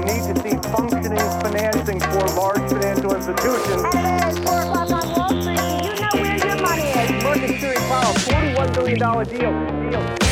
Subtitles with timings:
[0.00, 3.82] you need to see functioning financing for large financial institutions.
[3.92, 7.22] Hey, you know where your money is.
[7.22, 9.90] Mercury Power, $41 billion deal.
[9.90, 10.29] deal.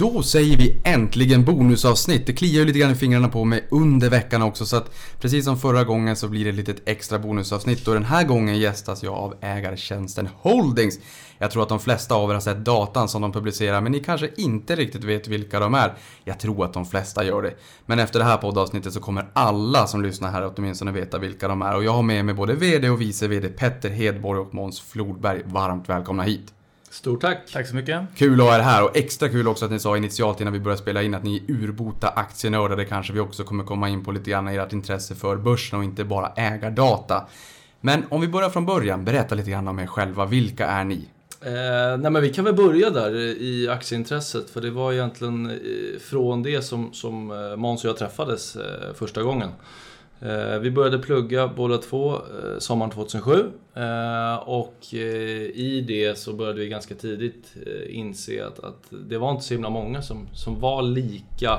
[0.00, 2.26] Då säger vi äntligen bonusavsnitt.
[2.26, 5.44] Det kliar ju lite grann i fingrarna på mig under veckan också så att precis
[5.44, 9.02] som förra gången så blir det ett litet extra bonusavsnitt och den här gången gästas
[9.02, 10.98] jag av ägartjänsten Holdings.
[11.38, 14.00] Jag tror att de flesta av er har sett datan som de publicerar men ni
[14.00, 15.94] kanske inte riktigt vet vilka de är.
[16.24, 17.54] Jag tror att de flesta gör det.
[17.86, 21.62] Men efter det här poddavsnittet så kommer alla som lyssnar här åtminstone veta vilka de
[21.62, 24.80] är och jag har med mig både VD och vice VD Petter Hedborg och Måns
[24.80, 25.42] Flodberg.
[25.44, 26.54] Varmt välkomna hit!
[26.90, 27.50] Stort tack!
[27.52, 28.02] Tack så mycket.
[28.16, 30.60] Kul att ha er här och extra kul också att ni sa initialt innan vi
[30.60, 32.76] började spela in att ni är urbota aktienördar.
[32.76, 35.78] Det kanske vi också kommer komma in på lite grann i ert intresse för börsen
[35.78, 37.26] och inte bara ägardata.
[37.80, 40.26] Men om vi börjar från början, berätta lite grann om er själva.
[40.26, 41.08] Vilka är ni?
[41.40, 46.00] Eh, nej men vi kan väl börja där i aktieintresset för det var egentligen eh,
[46.00, 49.48] från det som, som eh, Måns och jag träffades eh, första gången.
[50.22, 54.94] Eh, vi började plugga båda två eh, sommaren 2007 eh, och
[55.54, 57.54] i det så började vi ganska tidigt
[57.88, 61.58] inse att, att det var inte så himla många som, som var lika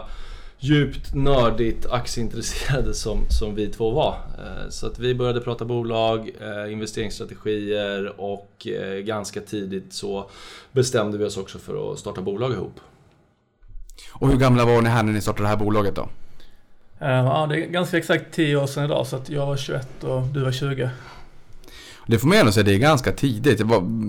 [0.59, 4.15] djupt nördigt aktieintresserade som, som vi två var.
[4.69, 6.31] Så att vi började prata bolag,
[6.69, 8.67] investeringsstrategier och
[9.03, 10.29] ganska tidigt så
[10.71, 12.79] bestämde vi oss också för att starta bolag ihop.
[14.13, 16.09] Och hur gamla var ni här när ni startade det här bolaget då?
[17.01, 20.03] Eh, ja, det är ganska exakt 10 år sedan idag så att jag var 21
[20.03, 20.89] och du var 20.
[22.07, 23.61] Det får man ändå säga, det är ganska tidigt.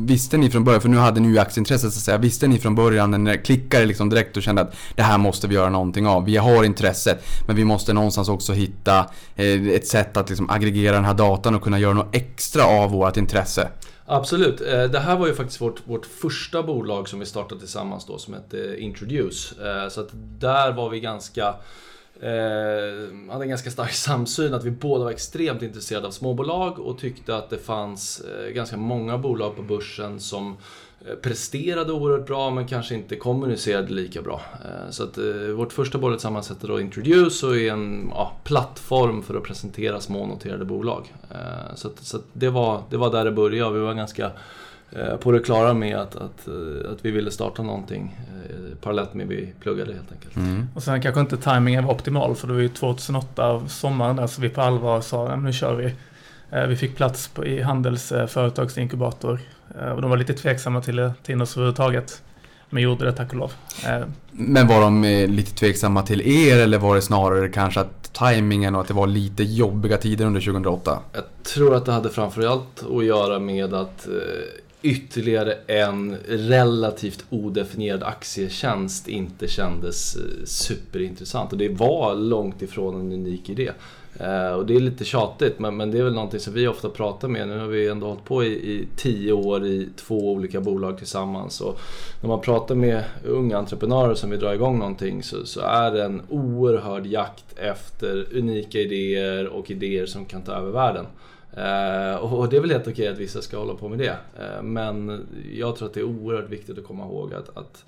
[0.06, 2.58] Visste ni från början, för nu hade ni ju aktieintresset så att säga, visste ni
[2.58, 5.70] från början när ni klickade liksom direkt och kände att det här måste vi göra
[5.70, 6.24] någonting av.
[6.24, 8.98] Vi har intresset, men vi måste någonstans också hitta
[9.36, 12.90] eh, ett sätt att liksom aggregera den här datan och kunna göra något extra av
[12.90, 13.68] vårt intresse.
[14.06, 14.60] Absolut.
[14.60, 18.18] Eh, det här var ju faktiskt vårt, vårt första bolag som vi startade tillsammans då
[18.18, 19.54] som hette Introduce.
[19.90, 21.54] Så att där var vi ganska
[22.22, 26.98] eh, hade en ganska stark samsyn att vi båda var extremt intresserade av småbolag och
[26.98, 30.56] tyckte att det fanns eh, ganska många bolag på börsen som
[31.06, 34.40] eh, presterade oerhört bra men kanske inte kommunicerade lika bra.
[34.64, 35.24] Eh, så att eh,
[35.56, 40.00] vårt första bolag tillsammans hette då Introduce och är en ja, plattform för att presentera
[40.00, 41.14] små noterade bolag.
[41.74, 44.30] Så, att, så att det, var, det var där det började och vi var ganska
[45.20, 48.16] på det klara med att, att, eh, att vi ville starta någonting
[48.50, 50.36] eh, parallellt med vi pluggade helt enkelt.
[50.36, 50.68] Mm.
[50.74, 54.40] Och sen kanske inte tajmingen var optimal för det var ju 2008, sommaren där, så
[54.40, 55.94] vi på allvar sa nu kör vi.
[56.68, 59.40] Vi fick plats på, i Handels företagsinkubator
[59.94, 62.22] och de var lite tveksamma till, till oss överhuvudtaget.
[62.70, 63.52] Men gjorde det tack och lov.
[64.30, 68.80] Men var de lite tveksamma till er eller var det snarare kanske att tajmingen och
[68.80, 70.98] att det var lite jobbiga tider under 2008?
[71.12, 74.08] Jag tror att det hade framförallt att göra med att
[74.82, 81.52] ytterligare en relativt odefinierad aktietjänst inte kändes eh, superintressant.
[81.52, 83.70] Och det var långt ifrån en unik idé.
[84.20, 86.88] Eh, och det är lite tjatigt men, men det är väl någonting som vi ofta
[86.88, 87.48] pratar med.
[87.48, 91.60] Nu har vi ändå hållit på i, i tio år i två olika bolag tillsammans.
[91.60, 91.80] Och
[92.20, 96.04] när man pratar med unga entreprenörer som vill dra igång någonting så, så är det
[96.04, 101.06] en oerhörd jakt efter unika idéer och idéer som kan ta över världen.
[101.56, 104.16] Uh, och det är väl helt okej att vissa ska hålla på med det.
[104.40, 107.84] Uh, men jag tror att det är oerhört viktigt att komma ihåg att, att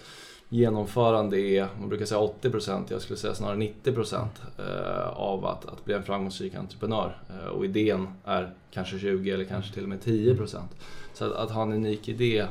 [0.48, 4.26] genomförande är, man brukar säga 80%, jag skulle säga snarare 90% uh,
[4.58, 7.16] eh, av att, att bli en framgångsrik entreprenör.
[7.52, 10.58] och idén är kanske 20 eller kanske till och med 10%.
[11.14, 12.46] Så att, att ha en unik idé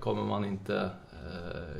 [0.00, 0.90] kommer man inte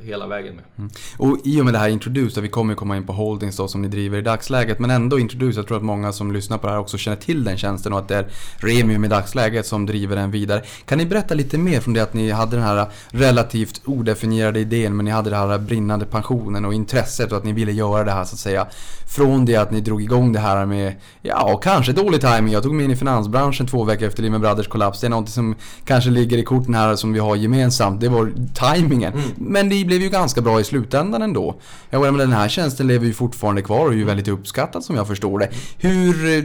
[0.03, 0.65] hela vägen med.
[0.79, 0.91] Mm.
[1.17, 3.83] Och i och med det här Introduce, vi kommer komma in på Holdings då som
[3.83, 6.73] ni driver i dagsläget, men ändå Introduce, jag tror att många som lyssnar på det
[6.73, 10.17] här också känner till den tjänsten och att det är Remium i dagsläget som driver
[10.17, 10.63] den vidare.
[10.87, 14.97] Kan ni berätta lite mer från det att ni hade den här relativt odefinierade idén,
[14.97, 18.13] men ni hade den här brinnande passionen och intresset och att ni ville göra det
[18.13, 18.67] här så att säga.
[19.07, 22.53] Från det att ni drog igång det här med, ja, kanske dålig timing.
[22.53, 25.01] Jag tog mig in i finansbranschen två veckor efter Lehman Brothers kollaps.
[25.01, 28.01] Det är något som kanske ligger i korten här som vi har gemensamt.
[28.01, 29.13] Det var timingen.
[29.13, 29.30] Mm.
[29.37, 31.61] Men det blev ju ganska bra i slutändan ändå.
[31.91, 34.97] Jag menar, den här tjänsten lever ju fortfarande kvar och är ju väldigt uppskattad som
[34.97, 35.49] jag förstår det.
[35.79, 36.43] Hur eh,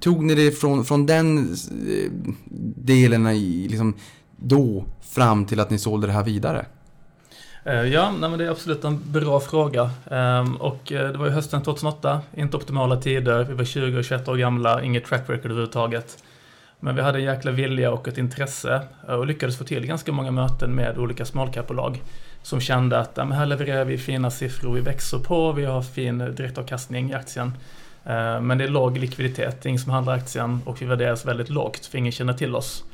[0.00, 2.10] tog ni det från, från den eh,
[2.76, 3.94] delen i, liksom,
[4.36, 6.66] då fram till att ni sålde det här vidare?
[7.64, 9.90] Eh, ja, nej, men det är absolut en bra fråga.
[10.10, 13.44] Ehm, och det var ju hösten 2008, inte optimala tider.
[13.44, 16.24] Vi var 20 och 21 år gamla, inget track record överhuvudtaget.
[16.80, 20.12] Men vi hade en jäkla vilja och ett intresse eh, och lyckades få till ganska
[20.12, 21.50] många möten med olika small
[22.42, 26.18] som kände att ja, här levererar vi fina siffror, vi växer på, vi har fin
[26.18, 27.52] direktavkastning i aktien.
[28.04, 31.26] Eh, men det är låg likviditet, det är ingen som handlar aktien och vi värderas
[31.26, 32.84] väldigt lågt för ingen känner till oss.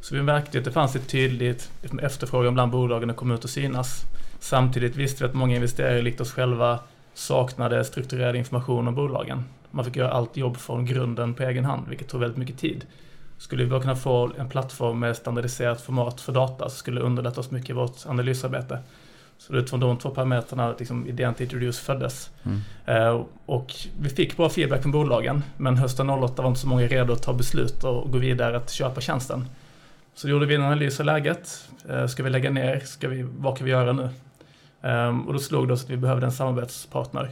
[0.00, 1.70] Så vi märkte att det fanns ett tydligt
[2.02, 4.02] efterfrågan bland bolagen att komma ut och synas.
[4.40, 6.78] Samtidigt visste vi att många investerare likt oss själva
[7.14, 9.44] saknade strukturerad information om bolagen.
[9.70, 12.86] Man fick göra allt jobb från grunden på egen hand, vilket tog väldigt mycket tid.
[13.40, 17.06] Skulle vi bara kunna få en plattform med standardiserat format för data så skulle det
[17.06, 18.78] underlätta oss mycket i vårt analysarbete.
[19.38, 22.30] Så utifrån de två parametrarna liksom idén till Introduce föddes.
[22.42, 22.60] Mm.
[22.86, 26.86] Eh, och vi fick bra feedback från bolagen men hösten 08 var inte så många
[26.86, 29.44] redo att ta beslut och gå vidare att köpa tjänsten.
[30.14, 31.68] Så gjorde vi en analys av läget.
[31.88, 32.80] Eh, ska vi lägga ner?
[32.80, 34.08] Ska vi, vad kan vi göra nu?
[34.82, 37.30] Eh, och då slog det oss att vi behövde en samarbetspartner.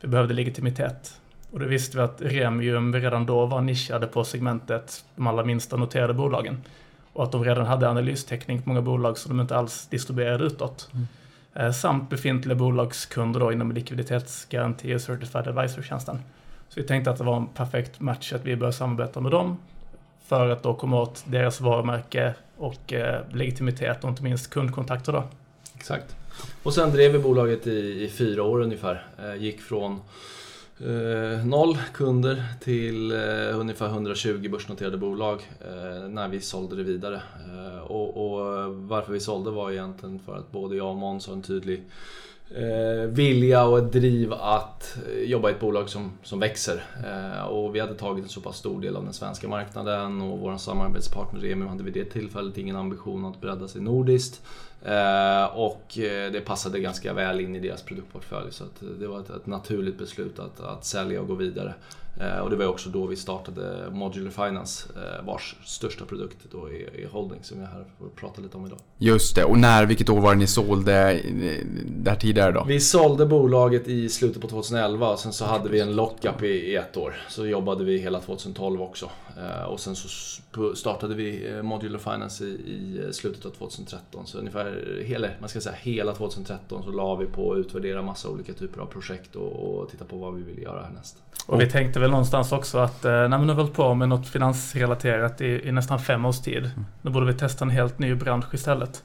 [0.00, 1.20] Vi behövde legitimitet.
[1.52, 5.76] Och då visste vi att Remium redan då var nischade på segmentet de allra minsta
[5.76, 6.62] noterade bolagen.
[7.12, 10.88] Och att de redan hade analystäckning på många bolag som de inte alls distribuerade utåt.
[10.92, 11.06] Mm.
[11.54, 16.18] Eh, samt befintliga bolagskunder då inom likviditetsgaranti och Certified Advisor-tjänsten.
[16.68, 19.56] Så vi tänkte att det var en perfekt match att vi började samarbeta med dem
[20.26, 25.24] för att då komma åt deras varumärke och eh, legitimitet och inte minst kundkontakter då.
[25.74, 26.16] Exakt.
[26.62, 29.06] Och sen drev vi bolaget i, i fyra år ungefär.
[29.18, 30.00] Eh, gick från
[30.82, 37.22] Eh, noll kunder till eh, ungefär 120 börsnoterade bolag eh, när vi sålde det vidare.
[37.46, 41.34] Eh, och, och, varför vi sålde var egentligen för att både jag och Måns har
[41.34, 41.82] en tydlig
[42.50, 46.84] eh, vilja och ett driv att eh, jobba i ett bolag som, som växer.
[47.04, 50.38] Eh, och vi hade tagit en så pass stor del av den svenska marknaden och
[50.38, 54.42] vår samarbetspartner Remium hade vid det tillfället ingen ambition att bredda sig nordiskt.
[54.82, 58.64] Eh, och eh, det passade ganska väl in i deras produktportfölj så
[59.00, 61.74] det var ett, ett naturligt beslut att, att sälja och gå vidare.
[62.20, 64.88] Eh, och det var också då vi startade Modular Finance
[65.22, 68.78] vars största produkt då är, är Holding som jag här får prata lite om idag.
[68.98, 71.20] Just det, och när, vilket år var det ni sålde
[71.86, 72.64] det här tidigare då?
[72.64, 76.46] Vi sålde bolaget i slutet på 2011 och sen så hade vi en lockup i,
[76.46, 77.14] i ett år.
[77.28, 79.10] Så jobbade vi hela 2012 också.
[79.68, 80.08] Och sen så
[80.74, 84.26] startade vi Modular Finance i, i slutet av 2013.
[84.26, 88.28] Så ungefär hela, man ska säga, hela 2013 så la vi på att utvärdera massa
[88.28, 91.16] olika typer av projekt och, och titta på vad vi vill göra härnäst.
[91.46, 94.28] Och vi tänkte väl någonstans också att eh, när vi nu hållit på med något
[94.28, 96.64] finansrelaterat i, i nästan fem års tid.
[96.64, 96.86] Mm.
[97.02, 99.02] Då borde vi testa en helt ny bransch istället.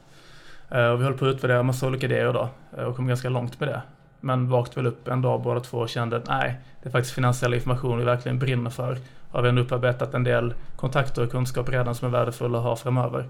[0.69, 3.29] Eh, och vi höll på att utvärdera massa olika idéer då eh, och kom ganska
[3.29, 3.81] långt med det.
[4.19, 7.15] Men vaknade väl upp en dag båda två och kände att nej, det är faktiskt
[7.15, 8.97] finansiell information vi verkligen brinner för.
[9.31, 12.75] Har vi ändå upparbetat en del kontakter och kunskap redan som är värdefulla att ha
[12.75, 13.25] framöver.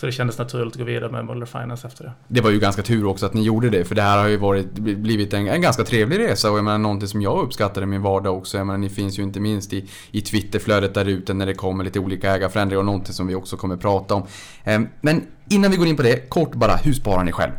[0.00, 2.12] Så det kändes naturligt att gå vidare med Muller Finance efter det.
[2.28, 4.36] Det var ju ganska tur också att ni gjorde det, för det här har ju
[4.36, 7.86] varit, blivit en, en ganska trevlig resa och jag menar någonting som jag uppskattar i
[7.86, 8.56] min vardag också.
[8.56, 11.84] Jag menar ni finns ju inte minst i, i Twitterflödet där ute när det kommer
[11.84, 14.26] lite olika ägarförändringar och någonting som vi också kommer prata om.
[14.64, 17.52] Ehm, men innan vi går in på det, kort bara, hur sparar ni själv?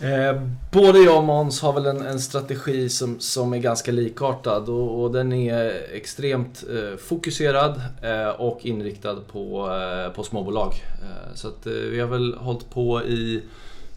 [0.00, 0.42] Eh,
[0.72, 5.02] både jag och Måns har väl en, en, strategi som, som är ganska likartad och,
[5.02, 10.72] och den är extremt eh, fokuserad eh, och inriktad på, eh, på småbolag.
[11.02, 13.42] Eh, så att, eh, vi har väl hållit på i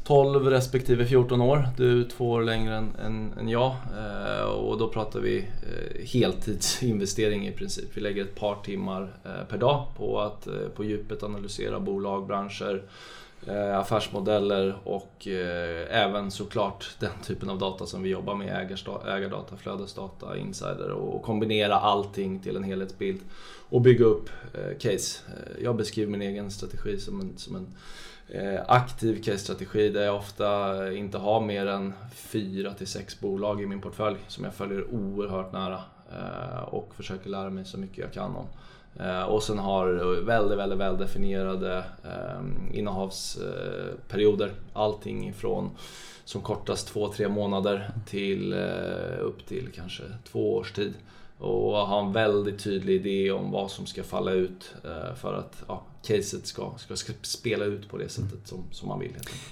[0.04, 1.68] 12 respektive 14 år.
[1.78, 3.76] Du två år längre än, än, än jag.
[3.98, 7.90] Eh, och då pratar vi eh, heltidsinvestering i princip.
[7.94, 12.84] Vi lägger ett par timmar eh, per dag på att på djupet analysera bolag, branscher
[12.84, 12.86] Eh,
[13.48, 18.78] Eh, affärsmodeller och eh, även såklart den typen av data som vi jobbar med,
[19.08, 23.22] ägardata, flödesdata, insider och kombinera allting till en helhetsbild
[23.70, 25.20] och bygga upp eh, case.
[25.62, 27.68] Jag beskriver min egen strategi som en, som en
[28.68, 33.82] aktiv case-strategi där jag ofta inte har mer än fyra till sex bolag i min
[33.82, 35.82] portfölj som jag följer oerhört nära
[36.66, 38.46] och försöker lära mig så mycket jag kan om.
[39.00, 39.88] Eh, och sen har
[40.26, 44.52] väldigt, väldigt väldefinierade ehm, innehavsperioder.
[44.74, 45.70] Allting från
[46.26, 50.94] som kortast 2-3 månader till eh, upp till kanske två års tid.
[51.38, 55.64] Och ha en väldigt tydlig idé om vad som ska falla ut eh, för att
[55.68, 59.12] ja, caset ska, ska, ska spela ut på det sättet som, som man vill.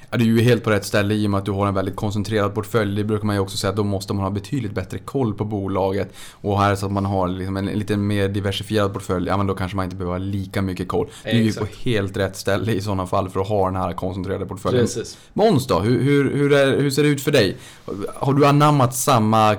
[0.10, 1.74] Ja, du är ju helt på rätt ställe i och med att du har en
[1.74, 2.96] väldigt koncentrerad portfölj.
[2.96, 5.46] Det brukar man ju också säga att då måste man ha betydligt bättre koll på
[5.46, 6.14] bolaget.
[6.32, 9.56] Och här så att man har liksom en, lite mer diversifierad portfölj, ja men då
[9.56, 11.08] kanske man inte behöver ha lika mycket koll.
[11.24, 13.94] Du är ju på helt rätt ställe i sådana fall för att ha den här
[13.94, 14.84] koncentrerade portföljen.
[14.84, 15.18] Precis.
[15.34, 17.58] Måns då, hur, hur, hur, är, hur ser det ut för dig?
[18.16, 19.56] Har du anammat samma,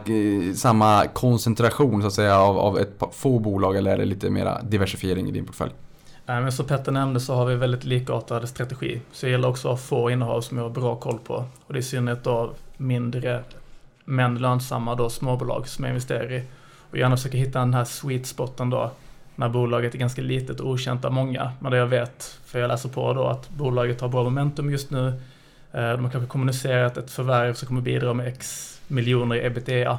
[0.54, 4.62] samma koncentration så att säga av, av ett få bolag eller är det lite mera
[4.62, 5.72] diversifiering i din portfölj?
[6.34, 9.00] Men som Petter nämnde så har vi väldigt likartad strategi.
[9.12, 11.34] Så det gäller också att ha få innehav som jag har bra koll på.
[11.66, 13.42] Och det är i synnerhet då mindre
[14.04, 16.42] men lönsamma då småbolag som jag investerar i.
[16.90, 18.90] Och gärna försöka hitta den här sweet spoten då
[19.34, 21.52] när bolaget är ganska litet och okänt av många.
[21.58, 24.90] Men det jag vet, för jag läser på då, att bolaget har bra momentum just
[24.90, 25.06] nu.
[25.72, 29.98] Eh, de har kanske kommunicerat ett förvärv som kommer bidra med x miljoner i ebitda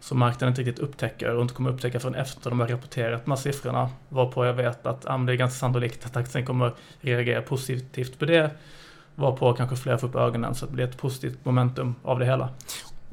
[0.00, 3.30] som marknaden inte riktigt upptäcker och inte kommer upptäcka förrän efter de har rapporterat de
[3.30, 3.90] här siffrorna.
[4.08, 8.24] Varpå jag vet att ah, det är ganska sannolikt att aktien kommer reagera positivt på
[8.24, 8.50] det.
[9.14, 12.24] Varpå kanske fler får upp ögonen så att det blir ett positivt momentum av det
[12.24, 12.48] hela.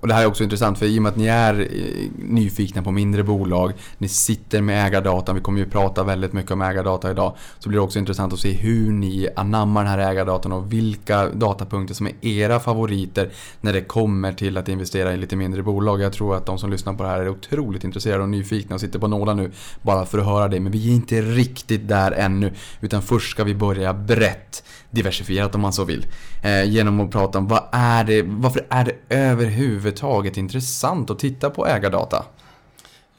[0.05, 2.81] Och det här är också intressant för i och med att ni är eh, nyfikna
[2.81, 7.11] på mindre bolag, ni sitter med ägardata, vi kommer ju prata väldigt mycket om ägardata
[7.11, 10.73] idag, så blir det också intressant att se hur ni anammar den här ägardatan och
[10.73, 13.29] vilka datapunkter som är era favoriter
[13.61, 16.01] när det kommer till att investera i lite mindre bolag.
[16.01, 18.81] Jag tror att de som lyssnar på det här är otroligt intresserade och nyfikna och
[18.81, 20.59] sitter på nålar nu bara för att höra det.
[20.59, 25.61] Men vi är inte riktigt där ännu, utan först ska vi börja brett diversifierat om
[25.61, 26.05] man så vill.
[26.43, 31.19] Eh, genom att prata om vad är det, varför är det överhuvudtaget överhuvudtaget intressant att
[31.19, 32.25] titta på ägardata?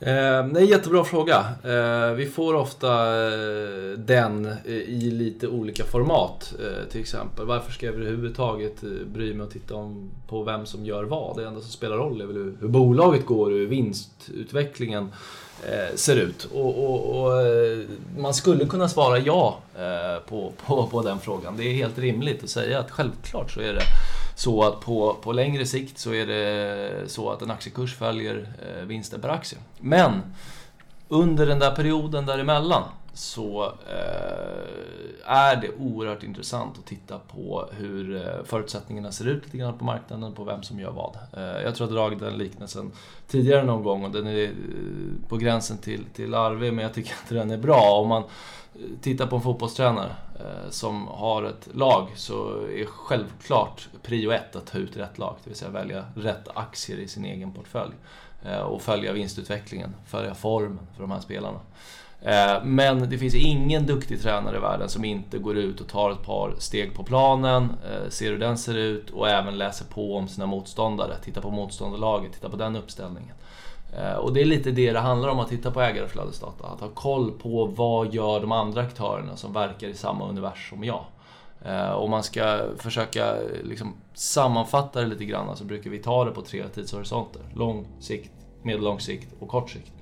[0.01, 1.45] Eh, det är en jättebra fråga.
[1.65, 2.89] Eh, vi får ofta
[3.27, 6.55] eh, den eh, i lite olika format.
[6.61, 10.67] Eh, till exempel, varför ska jag överhuvudtaget eh, bry mig och titta om, på vem
[10.67, 11.37] som gör vad?
[11.37, 15.13] Det enda som spelar roll är väl hur, hur bolaget går och hur vinstutvecklingen
[15.63, 16.49] eh, ser ut.
[16.55, 17.79] Och, och, och, eh,
[18.19, 21.57] man skulle kunna svara ja eh, på, på, på den frågan.
[21.57, 23.83] Det är helt rimligt att säga att självklart så är det
[24.37, 28.85] så att på, på längre sikt så är det så att en aktiekurs följer eh,
[28.85, 29.59] vinsten per aktie.
[29.79, 30.23] Men
[31.09, 32.83] under den där perioden däremellan
[33.15, 39.57] så eh, är det oerhört intressant att titta på hur eh, förutsättningarna ser ut lite
[39.57, 41.17] grann på marknaden, på vem som gör vad.
[41.33, 42.93] Eh, jag tror jag har dragit den liknelsen
[43.29, 44.51] tidigare någon gång och den är eh,
[45.29, 48.01] på gränsen till, till larvig men jag tycker att den är bra.
[48.01, 53.89] Om man eh, tittar på en fotbollstränare Eh, som har ett lag så är självklart
[54.03, 57.25] prio ett att ta ut rätt lag, det vill säga välja rätt aktier i sin
[57.25, 57.93] egen portfölj.
[58.45, 61.61] Eh, och följa vinstutvecklingen, följa formen för de här spelarna.
[62.23, 66.11] Eh, men det finns ingen duktig tränare i världen som inte går ut och tar
[66.11, 67.69] ett par steg på planen,
[68.09, 71.17] ser hur den ser ut och även läser på om sina motståndare.
[71.25, 73.35] Tittar på motståndarlaget, tittar på den uppställningen.
[73.99, 76.67] Eh, och det är lite det det handlar om att titta på ägarflödesdata.
[76.67, 80.85] Att ha koll på vad gör de andra aktörerna som verkar i samma universum som
[80.85, 81.05] jag.
[81.65, 86.25] Eh, om man ska försöka eh, liksom sammanfatta det lite grann så brukar vi ta
[86.25, 87.43] det på tre tidshorisonter.
[87.55, 89.93] Lång sikt, medellång sikt och kort sikt.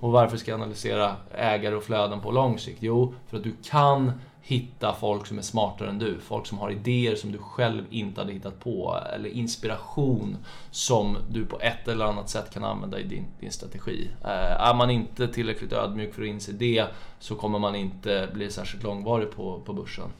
[0.00, 2.78] Och varför ska jag analysera ägare och flöden på lång sikt?
[2.80, 4.12] Jo, för att du kan
[4.48, 6.18] hitta folk som är smartare än du.
[6.20, 9.00] Folk som har idéer som du själv inte hade hittat på.
[9.14, 10.36] Eller inspiration
[10.70, 14.10] som du på ett eller annat sätt kan använda i din, din strategi.
[14.24, 16.86] Eh, är man inte tillräckligt ödmjuk för att inse det
[17.18, 20.10] så kommer man inte bli särskilt långvarig på, på börsen.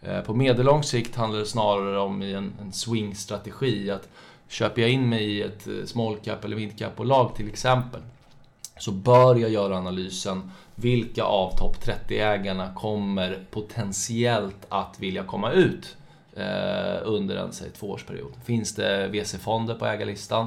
[0.00, 3.90] Eh, på medellång sikt handlar det snarare om i en, en swing-strategi.
[3.90, 4.08] Att
[4.48, 8.00] köper jag in mig i ett eh, small cap eller mid cap-bolag till exempel
[8.78, 15.96] så bör jag göra analysen vilka av topp 30-ägarna kommer potentiellt att vilja komma ut
[16.36, 18.32] eh, under en säg, tvåårsperiod.
[18.44, 20.46] Finns det VC-fonder på ägarlistan?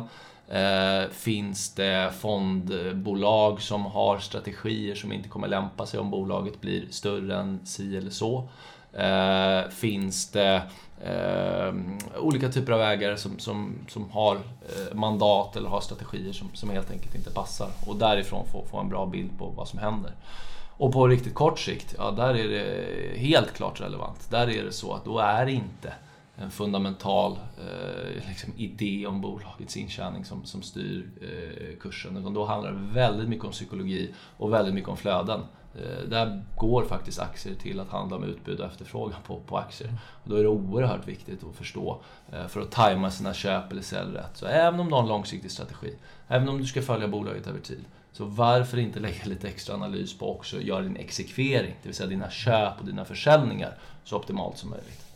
[0.49, 6.85] Eh, finns det fondbolag som har strategier som inte kommer lämpa sig om bolaget blir
[6.89, 8.49] större än si eller så?
[8.93, 10.61] Eh, finns det
[11.01, 11.73] eh,
[12.19, 16.69] olika typer av ägare som, som, som har eh, mandat eller har strategier som, som
[16.69, 20.11] helt enkelt inte passar och därifrån få, få en bra bild på vad som händer.
[20.77, 24.29] Och på riktigt kort sikt, ja där är det helt klart relevant.
[24.29, 25.93] Där är det så att då är det inte
[26.35, 32.17] en fundamental eh, liksom idé om bolagets intjäning som, som styr eh, kursen.
[32.17, 35.41] Utan då handlar det väldigt mycket om psykologi och väldigt mycket om flöden.
[35.77, 39.93] Eh, där går faktiskt aktier till att handla om utbud och efterfrågan på, på aktier.
[40.23, 43.81] Och då är det oerhört viktigt att förstå eh, för att tajma sina köp eller
[43.81, 44.37] sälj rätt.
[44.37, 45.95] Så även om du har en långsiktig strategi,
[46.27, 50.17] även om du ska följa bolaget över tid, så varför inte lägga lite extra analys
[50.17, 54.57] på också göra din exekvering, det vill säga dina köp och dina försäljningar så optimalt
[54.57, 55.06] som möjligt.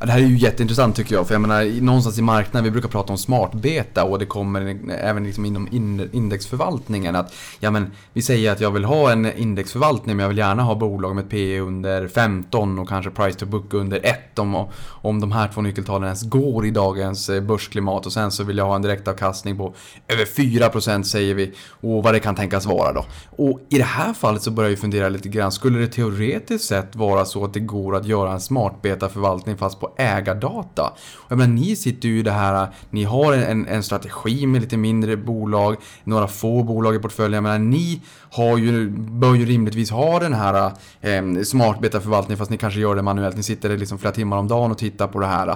[0.00, 1.26] Ja, det här är ju jätteintressant tycker jag.
[1.26, 5.24] För jag menar, någonstans i marknaden, vi brukar prata om smartbeta och det kommer även
[5.24, 5.68] liksom inom
[6.12, 10.38] indexförvaltningen att ja, men, vi säger att jag vill ha en indexförvaltning men jag vill
[10.38, 14.68] gärna ha bolag med P under 15 och kanske price to book under 1 om,
[14.84, 18.58] om de här två nyckeltalen ens går i dagens eh, börsklimat och sen så vill
[18.58, 19.74] jag ha en direktavkastning på
[20.08, 23.04] över 4% säger vi och vad det kan tänkas vara då.
[23.30, 26.96] Och i det här fallet så börjar jag fundera lite grann, skulle det teoretiskt sett
[26.96, 30.92] vara så att det går att göra en smartbeta förvaltning fast på ägardata.
[31.28, 34.76] Jag menar, ni sitter ju i det här, ni har en, en strategi med lite
[34.76, 37.32] mindre bolag, några få bolag i portföljen.
[37.32, 42.58] Jag menar, ni har ju, bör ju rimligtvis ha den här eh, smartbeta-förvaltningen fast ni
[42.58, 43.36] kanske gör det manuellt.
[43.36, 45.48] Ni sitter liksom flera timmar om dagen och tittar på det här.
[45.48, 45.54] Eh,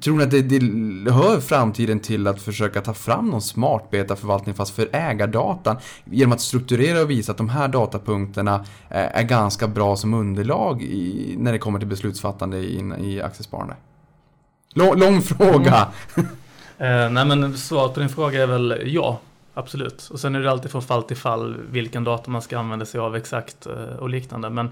[0.00, 4.54] Tror ni att det, det hör framtiden till att försöka ta fram någon smart betaförvaltning
[4.54, 8.54] fast för ägardatan genom att strukturera och visa att de här datapunkterna
[8.88, 13.76] eh, är ganska bra som underlag i, när det kommer till beslutsfattande i, i aktiesparande?
[14.74, 15.88] Lång, lång fråga!
[16.16, 16.28] Mm.
[17.06, 19.20] eh, nej men svaret på din fråga är väl ja,
[19.54, 20.08] absolut.
[20.12, 23.00] Och sen är det alltid från fall till fall vilken data man ska använda sig
[23.00, 24.50] av exakt eh, och liknande.
[24.50, 24.70] Men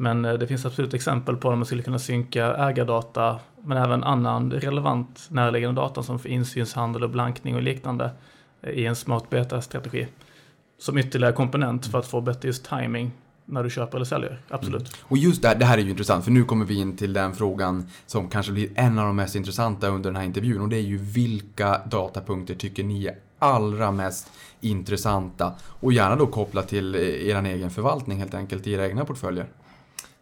[0.00, 4.04] men eh, det finns absolut exempel på att man skulle kunna synka ägardata men även
[4.04, 8.10] annan relevant närliggande data som för insynshandel och blankning och liknande
[8.62, 10.06] eh, i en smart beta-strategi.
[10.78, 13.10] Som ytterligare komponent för att få bättre just timing
[13.44, 14.38] när du köper eller säljer.
[14.48, 14.80] Absolut.
[14.80, 14.92] Mm.
[15.02, 17.12] Och just det här, det här är ju intressant för nu kommer vi in till
[17.12, 20.68] den frågan som kanske blir en av de mest intressanta under den här intervjun och
[20.68, 24.30] det är ju vilka datapunkter tycker ni är allra mest
[24.60, 25.52] intressanta?
[25.62, 29.46] Och gärna då kopplat till eh, er egen förvaltning helt enkelt i era egna portföljer.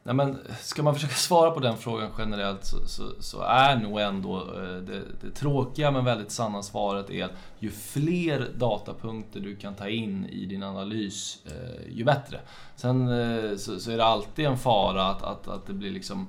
[0.09, 4.01] Nej, men ska man försöka svara på den frågan generellt så, så, så är nog
[4.01, 9.57] ändå eh, det, det, tråkiga men väldigt sanna svaret är att ju fler datapunkter du
[9.57, 12.41] kan ta in i din analys, eh, ju bättre.
[12.77, 16.29] Sen eh, så, så, är det alltid en fara att, att, att det blir liksom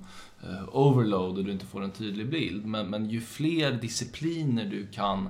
[0.71, 2.65] overload och du inte får en tydlig bild.
[2.65, 5.29] Men, men ju fler discipliner du kan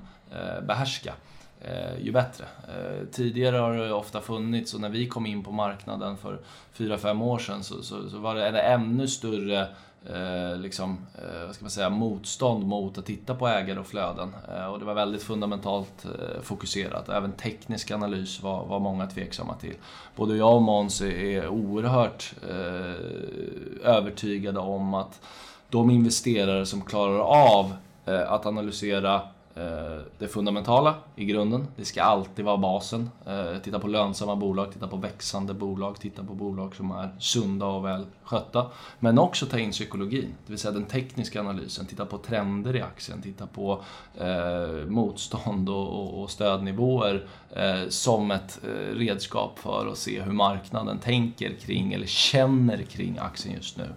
[0.68, 1.14] behärska,
[1.62, 2.46] eh, ju bättre.
[2.68, 6.40] Eh, tidigare har det ofta funnits och när vi kom in på marknaden för
[6.78, 9.68] 4-5 år sedan så, så, så, var det en ännu större
[10.06, 14.36] eh, liksom, eh, vad ska man säga, motstånd mot att titta på ägare och flöden.
[14.56, 17.10] Eh, och det var väldigt fundamentalt eh, fokuserat.
[17.10, 19.76] Även teknisk analys var, var många tveksamma till.
[20.16, 25.22] Både jag och Måns är oerhört eh, övertygade om att
[25.70, 27.74] de investerare som klarar av
[28.06, 29.22] eh, att analysera
[29.60, 31.68] Eh, det fundamentala i grunden.
[31.76, 33.10] Det ska alltid vara basen.
[33.26, 37.66] Eh, titta på lönsamma bolag, titta på växande bolag, titta på bolag som är sunda
[37.66, 38.66] och väl skötta.
[39.00, 41.86] Men också ta in psykologin, det vill säga den tekniska analysen.
[41.86, 43.82] Titta på trender i aktien, titta på
[44.18, 51.00] eh, motstånd och, och stödnivåer eh, som ett eh, redskap för att se hur marknaden
[51.00, 53.88] tänker kring eller känner kring aktien just nu.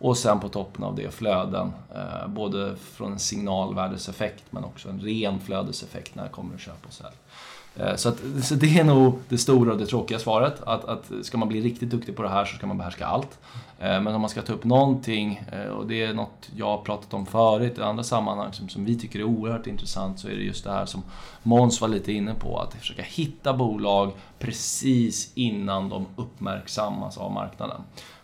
[0.00, 5.00] Och sen på toppen av det flöden, eh, både från en signalvärdeseffekt men också en
[5.00, 7.16] ren flödeseffekt när det kommer att köpa och sälj.
[7.76, 10.62] Eh, så, att, så det är nog det stora och det tråkiga svaret.
[10.62, 13.38] Att, att ska man bli riktigt duktig på det här så ska man behärska allt.
[13.78, 16.78] Eh, men om man ska ta upp någonting, eh, och det är något jag har
[16.78, 20.32] pratat om förut i andra sammanhang som, som vi tycker är oerhört intressant, så är
[20.32, 21.02] det just det här som
[21.42, 22.58] Måns var lite inne på.
[22.58, 27.80] Att försöka hitta bolag precis innan de uppmärksammas av marknaden.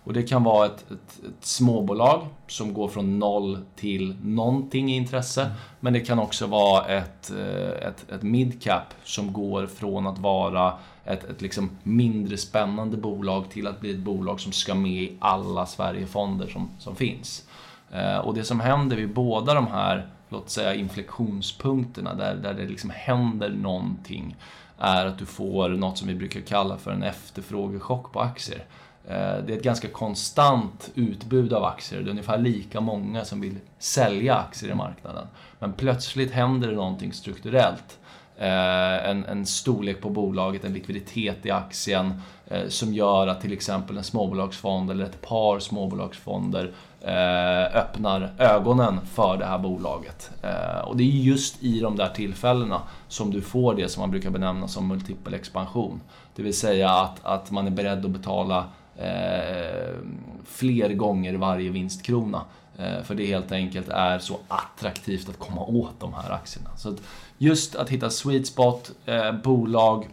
[0.06, 4.96] Och det kan vara ett, ett, ett, småbolag som går från noll till någonting i
[4.96, 5.42] intresse.
[5.42, 5.54] Mm.
[5.80, 10.72] Men det kan också vara ett, eh, ett, ett midcap som går från att vara
[11.04, 15.16] ett, ett liksom mindre spännande bolag till att bli ett bolag som ska med i
[15.18, 17.48] alla Sverigefonder som, som finns.
[17.92, 22.66] Eh, och det som händer vid båda de här, låt säga inflektionspunkterna där, där det
[22.66, 24.36] liksom händer någonting
[24.78, 28.64] är att du får något som vi brukar kalla för en efterfrågechock på aktier.
[29.08, 32.00] Eh, det är ett ganska konstant utbud av aktier.
[32.00, 35.26] Det är ungefär lika många som vill sälja aktier i marknaden.
[35.58, 37.98] Men plötsligt händer det någonting strukturellt.
[38.38, 43.52] Eh, en, en storlek på bolaget, en likviditet i aktien eh, som gör att till
[43.52, 46.72] exempel en småbolagsfond eller ett par småbolagsfonder
[47.74, 50.30] öppnar ögonen för det här bolaget.
[50.84, 54.30] Och det är just i de där tillfällena som du får det som man brukar
[54.30, 56.00] benämna som multipel expansion.
[56.34, 58.64] Det vill säga att, att man är beredd att betala
[58.98, 59.94] Eh,
[60.44, 62.42] fler gånger varje vinstkrona.
[62.78, 66.70] Eh, för det helt enkelt är så attraktivt att komma åt de här aktierna.
[66.76, 67.02] Så att
[67.38, 70.08] just att hitta sweet spot, eh, bolag,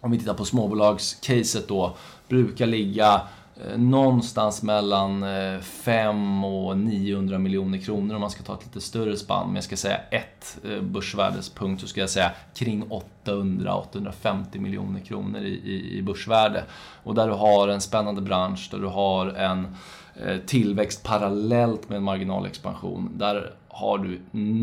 [0.00, 1.96] om vi tittar på småbolagscaset då,
[2.28, 3.20] brukar ligga
[3.64, 8.80] Eh, någonstans mellan eh, 5 och 900 miljoner kronor om man ska ta ett lite
[8.80, 9.46] större spann.
[9.46, 12.84] Men jag ska säga ett eh, börsvärdespunkt så ska jag säga kring
[13.24, 16.64] 800-850 miljoner kronor i, i, i börsvärde.
[17.02, 19.76] Och där du har en spännande bransch, där du har en
[20.24, 23.10] Eh, tillväxt parallellt med en marginalexpansion.
[23.14, 24.20] Där har du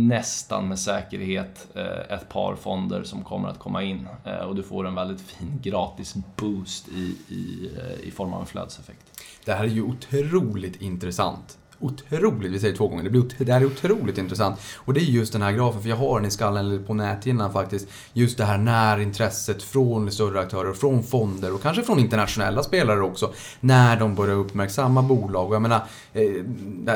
[0.07, 4.63] nästan med säkerhet eh, ett par fonder som kommer att komma in eh, och du
[4.63, 7.71] får en väldigt fin gratis boost i, i,
[8.03, 9.21] i form av en flödeseffekt.
[9.45, 13.61] Det här är ju otroligt intressant otroligt, vi säger två gånger, det, blir, det här
[13.61, 14.59] är otroligt intressant.
[14.77, 16.93] Och det är just den här grafen, för jag har den i skallen eller på
[16.93, 17.87] näthinnan faktiskt.
[18.13, 23.01] Just det här när intresset från större aktörer, från fonder och kanske från internationella spelare
[23.01, 23.33] också.
[23.59, 25.47] När de börjar uppmärksamma bolag.
[25.47, 25.81] Och jag menar,
[26.13, 26.43] eh,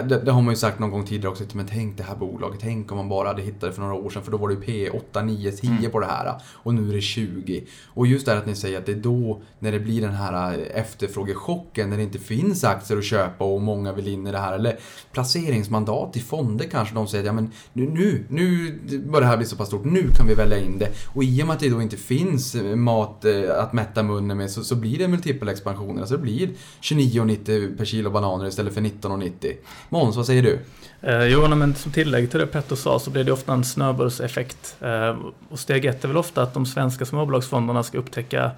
[0.04, 2.60] det, det, har man ju sagt någon gång tidigare också, men tänk det här bolaget,
[2.62, 4.54] tänk om man bara hade hittat det för några år sedan, för då var det
[4.54, 5.92] ju P 8, 9, 10 mm.
[5.92, 6.34] på det här.
[6.54, 7.64] Och nu är det 20.
[7.86, 10.14] Och just det här att ni säger att det är då, när det blir den
[10.14, 14.38] här efterfrågechocken, när det inte finns aktier att köpa och många vill in i det
[14.38, 14.77] här, eller
[15.12, 19.46] placeringsmandat i fonder kanske de säger ja men nu, nu, nu börjar det här bli
[19.46, 20.90] så pass stort, nu kan vi välja in det.
[21.14, 24.38] Och i och med att det då inte finns eh, mat eh, att mätta munnen
[24.38, 26.02] med så, så blir det multipelexpansioner.
[26.02, 26.50] Alltså det blir
[26.82, 29.54] 29,90 per kilo bananer istället för 19,90.
[29.90, 30.60] Måns, vad säger du?
[31.02, 34.76] Eh, jo, men som tillägg till det Petter sa så blir det ofta en snöbollseffekt.
[34.82, 35.18] Eh,
[35.50, 38.52] och steg ett är väl ofta att de svenska småbolagsfonderna ska upptäcka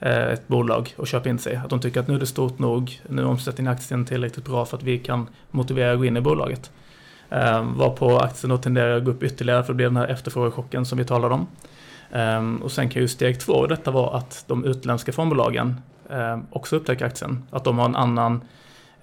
[0.00, 1.56] ett bolag och köpa in sig.
[1.56, 4.44] Att de tycker att nu är det stort nog, nu är omsättningen i aktien tillräckligt
[4.44, 6.70] bra för att vi kan motivera att gå in i bolaget.
[7.30, 10.84] Um, varpå aktien då tenderar att gå upp ytterligare för det blir den här efterfrågechocken
[10.84, 11.46] som vi talade om.
[12.12, 16.76] Um, och sen kan ju steg två detta vara att de utländska fondbolagen um, också
[16.76, 17.42] upptäcker aktien.
[17.50, 18.44] Att de har en annan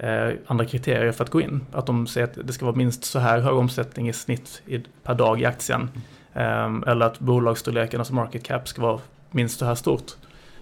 [0.04, 1.66] uh, andra kriterier för att gå in.
[1.72, 4.84] Att de säger att det ska vara minst så här hög omsättning i snitt i,
[5.04, 5.90] per dag i aktien.
[6.34, 9.00] Um, eller att bolagsstorleken, alltså market cap, ska vara
[9.32, 10.12] minst så här stort.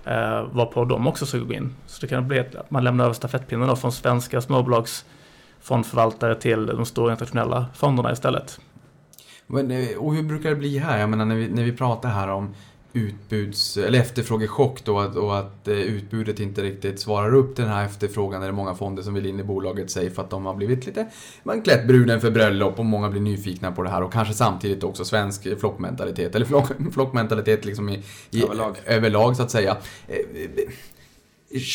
[0.10, 1.76] Uh, varpå de också ska gå in.
[1.86, 5.06] Så det kan bli att man lämnar över stafettpinnen från svenska småbolags
[5.62, 8.60] fondförvaltare till de stora internationella fonderna istället.
[9.48, 11.00] Men, eh, och hur brukar det bli här?
[11.00, 12.56] Jag menar när vi, när vi pratar här om
[12.94, 17.86] utbuds eller efterfrågechock då och att eh, utbudet inte riktigt svarar upp till den här
[17.86, 18.42] efterfrågan.
[18.42, 20.86] Det är många fonder som vill in i bolaget, säg för att de har blivit
[20.86, 21.08] lite,
[21.44, 24.84] man klätt bruden för bröllop och många blir nyfikna på det här och kanske samtidigt
[24.84, 28.76] också svensk flockmentalitet, eller flock, flockmentalitet liksom i, i överlag.
[28.86, 29.78] överlag så att säga.
[30.08, 30.18] Eh,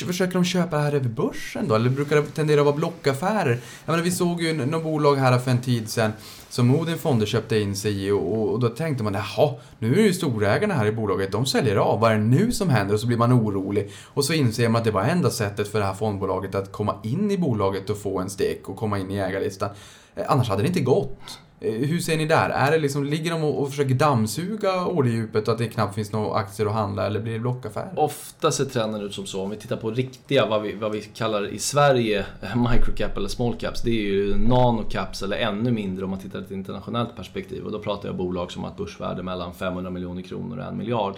[0.07, 1.75] Försöker de köpa det här över börsen då?
[1.75, 3.61] Eller brukar det tendera att vara blockaffärer?
[3.85, 6.13] Jag menar, vi såg ju något bolag här för en tid sedan
[6.55, 9.97] som Modin Fonder köpte in sig i och, och, då tänkte man jaha, nu är
[9.97, 12.95] det ju storägarna här i bolaget, de säljer av, vad är det nu som händer?
[12.95, 13.93] Och så blir man orolig.
[14.05, 17.01] Och så inser man att det var enda sättet för det här fondbolaget att komma
[17.03, 19.71] in i bolaget och få en stek och komma in i ägarlistan.
[20.15, 21.39] Eh, annars hade det inte gått.
[21.61, 22.51] Eh, hur ser ni där?
[22.51, 26.13] Är det liksom, ligger de och, och försöker dammsuga orderdjupet och att det knappt finns
[26.13, 27.93] några aktier att handla eller blir det blockaffär?
[27.97, 29.43] Ofta ser trenden ut som så.
[29.43, 33.29] Om vi tittar på riktiga, vad vi, vad vi kallar i Sverige eh, microcap eller
[33.29, 33.83] small caps.
[33.83, 37.65] Det är ju nanocaps eller ännu mindre om man tittar i ett internationellt perspektiv.
[37.65, 40.79] Och då pratar jag bolag som har ett börsvärde mellan 500 miljoner kronor och en
[40.79, 41.15] miljard.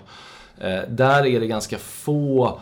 [0.59, 2.61] Eh, där är det ganska få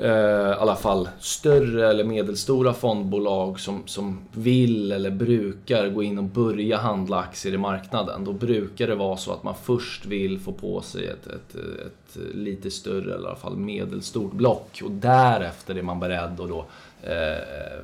[0.00, 6.18] eh, i alla fall större eller medelstora fondbolag som, som vill eller brukar gå in
[6.18, 8.24] och börja handla aktier i marknaden.
[8.24, 12.34] Då brukar det vara så att man först vill få på sig ett, ett, ett
[12.34, 16.66] lite större eller i alla fall medelstort block och därefter är man beredd att då
[17.06, 17.78] Eh,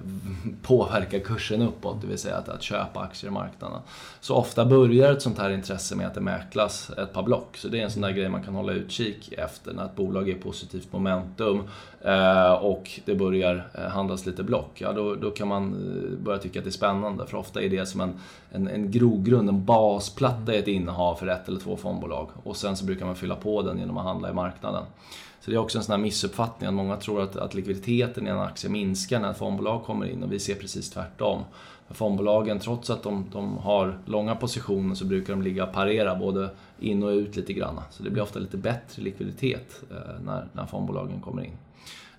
[0.62, 3.80] påverka kursen uppåt, det vill säga att, att köpa aktier i marknaden.
[4.20, 7.56] Så ofta börjar ett sånt här intresse med att det mäklas ett par block.
[7.56, 10.28] Så det är en sån där grej man kan hålla utkik efter när ett bolag
[10.28, 11.62] är positivt momentum
[12.00, 14.80] eh, och det börjar eh, handlas lite block.
[14.80, 17.68] Ja, då, då kan man eh, börja tycka att det är spännande för ofta är
[17.68, 21.76] det som en, en, en grogrund, en basplatta i ett innehav för ett eller två
[21.76, 22.28] fondbolag.
[22.42, 24.85] Och sen så brukar man fylla på den genom att handla i marknaden.
[25.44, 28.31] Så det är också en sån här missuppfattning att många tror att, att likviditeten i
[28.31, 31.42] en aktie minskar när ett fondbolag kommer in och vi ser precis tvärtom.
[31.87, 36.14] För fondbolagen, trots att de, de har långa positioner så brukar de ligga och parera
[36.14, 36.50] både
[36.81, 37.81] in och ut lite grann.
[37.90, 41.57] Så det blir ofta lite bättre likviditet eh, när, när fondbolagen kommer in.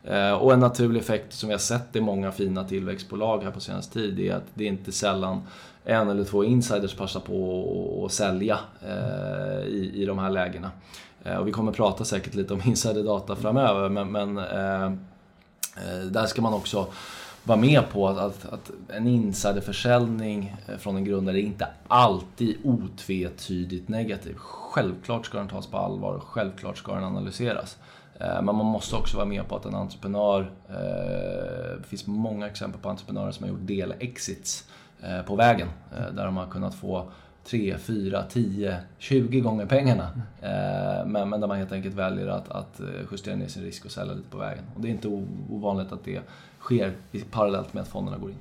[0.03, 3.59] Eh, och en naturlig effekt som vi har sett i många fina tillväxtbolag här på
[3.59, 5.41] senaste tid är att det är inte sällan
[5.85, 10.71] en eller två insiders passar på att sälja eh, i, i de här lägena.
[11.23, 16.25] Eh, och vi kommer prata säkert lite om insiderdata framöver men, men eh, eh, där
[16.25, 16.87] ska man också
[17.43, 22.57] vara med på att, att, att, en insiderförsäljning eh, från en grundare är inte alltid
[22.63, 24.35] otvetydigt negativ.
[24.37, 27.77] Självklart ska den tas på allvar och självklart ska den analyseras.
[28.19, 30.51] Men man måste också vara med på att en entreprenör,
[31.77, 34.67] det finns många exempel på entreprenörer som har gjort del-exits
[35.27, 35.67] på vägen.
[36.11, 37.11] Där de har kunnat få
[37.43, 40.07] 3, 4, 10, 20 gånger pengarna.
[40.41, 43.85] Eh, men, men där man helt enkelt väljer att, att eh, justera ner sin risk
[43.85, 44.63] och sälja lite på vägen.
[44.75, 46.21] Och det är inte ovanligt att det
[46.59, 46.93] sker
[47.31, 48.37] parallellt med att fonderna går in.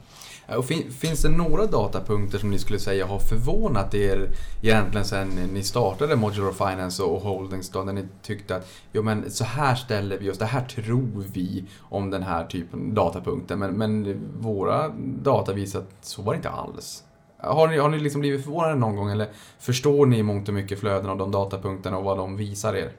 [0.57, 4.29] Och fin, finns det några datapunkter som ni skulle säga har förvånat er
[4.62, 9.31] egentligen sen ni startade Modular Finance och Holdings då, när ni tyckte att jo, men
[9.31, 13.57] så här ställer vi oss, det här tror vi om den här typen av datapunkter
[13.57, 14.88] men, men våra
[15.23, 17.05] data visar att så var det inte alls.
[17.42, 19.28] Har ni, har ni liksom blivit förvånade någon gång eller
[19.59, 22.90] förstår ni i mångt och mycket flöden av de datapunkterna och vad de visar er?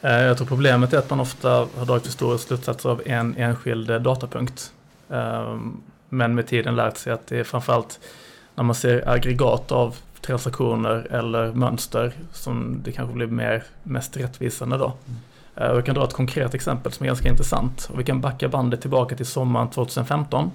[0.00, 3.36] Eh, jag tror problemet är att man ofta har dragit för stora slutsatser av en
[3.36, 4.72] enskild datapunkt.
[5.10, 8.00] Ehm, men med tiden lärt sig att det är framförallt
[8.54, 14.76] när man ser aggregat av transaktioner eller mönster som det kanske blir mer, mest rättvisande
[14.76, 14.92] då.
[15.06, 15.20] Mm.
[15.54, 17.88] Jag kan dra ett konkret exempel som är ganska intressant.
[17.92, 20.50] Och vi kan backa bandet tillbaka till sommaren 2015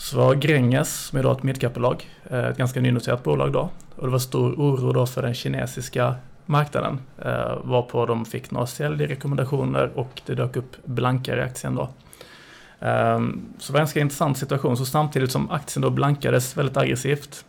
[0.00, 3.70] så var Gränges, som är då ett midcap-bolag, eh, ett ganska nynoterat bolag då.
[3.96, 6.14] Och det var stor oro då för den kinesiska
[6.46, 6.98] marknaden.
[7.18, 11.82] Eh, varpå de fick några säljrekommendationer och det dök upp blankare i aktien då.
[12.78, 13.20] Eh,
[13.58, 14.76] så det var en ganska intressant situation.
[14.76, 17.44] Så samtidigt som aktien då blankades väldigt aggressivt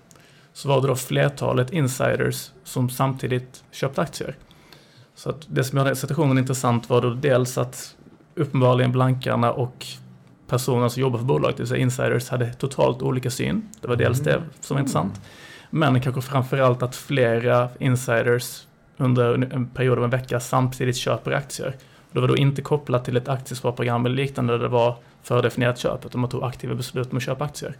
[0.54, 4.36] så var det då flertalet insiders som samtidigt köpte aktier.
[5.16, 7.96] Så att det som gjorde situationen intressant var då dels att
[8.36, 9.88] uppenbarligen blankarna och
[10.52, 13.70] personer som jobbar för bolaget, det vill säga insiders, hade totalt olika syn.
[13.82, 14.34] Det var dels mm.
[14.34, 15.22] det som var intressant.
[15.70, 21.76] Men kanske framförallt att flera insiders under en period av en vecka samtidigt köper aktier.
[22.12, 26.06] Det var då inte kopplat till ett aktiesparprogram eller liknande där det var fördefinierat köp,
[26.06, 27.76] utan man tog aktiva beslut om att köpa aktier.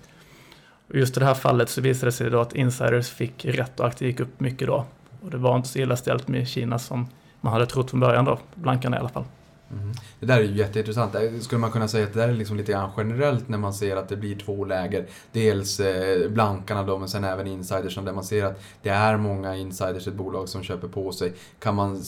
[0.90, 3.80] Och just i det här fallet så visade det sig då att insiders fick rätt
[3.80, 4.86] och aktier gick upp mycket då.
[5.22, 7.08] Och det var inte så illa ställt med Kina som
[7.42, 9.26] man hade trott från början då, blankarna i alla fall.
[9.72, 9.94] Mm.
[10.20, 11.16] Det där är ju jätteintressant.
[11.16, 13.74] Eh, skulle man kunna säga att det där är liksom lite grann generellt när man
[13.74, 15.06] ser att det blir två läger.
[15.32, 19.56] Dels eh, blankarna då, men sen även insiders där man ser att det är många
[19.56, 21.34] insiders i ett bolag som köper på sig.
[21.60, 22.04] Kan man,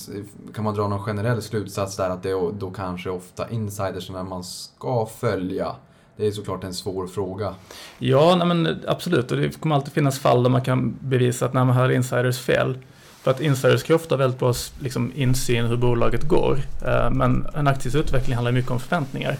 [0.56, 4.24] kan man dra någon generell slutsats där att det är då kanske ofta insiders när
[4.24, 5.76] man ska följa?
[6.18, 7.56] Det är såklart en svår fråga.
[7.98, 9.32] Ja, nej men absolut.
[9.32, 12.40] Och det kommer alltid finnas fall där man kan bevisa att när man har insiders
[12.40, 12.78] fel.
[13.24, 16.60] För att insiders kan ofta väldigt bra liksom, insyn hur bolaget går.
[16.86, 19.38] Eh, men en akties utveckling handlar mycket om förväntningar.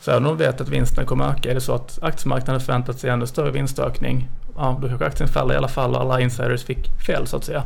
[0.00, 2.98] Så även om de vet att vinsten kommer öka, är det så att aktiemarknaden förväntat
[2.98, 6.64] sig ännu större vinstökning, ja, då kanske aktien faller i alla fall och alla insiders
[6.64, 7.64] fick fel så att säga.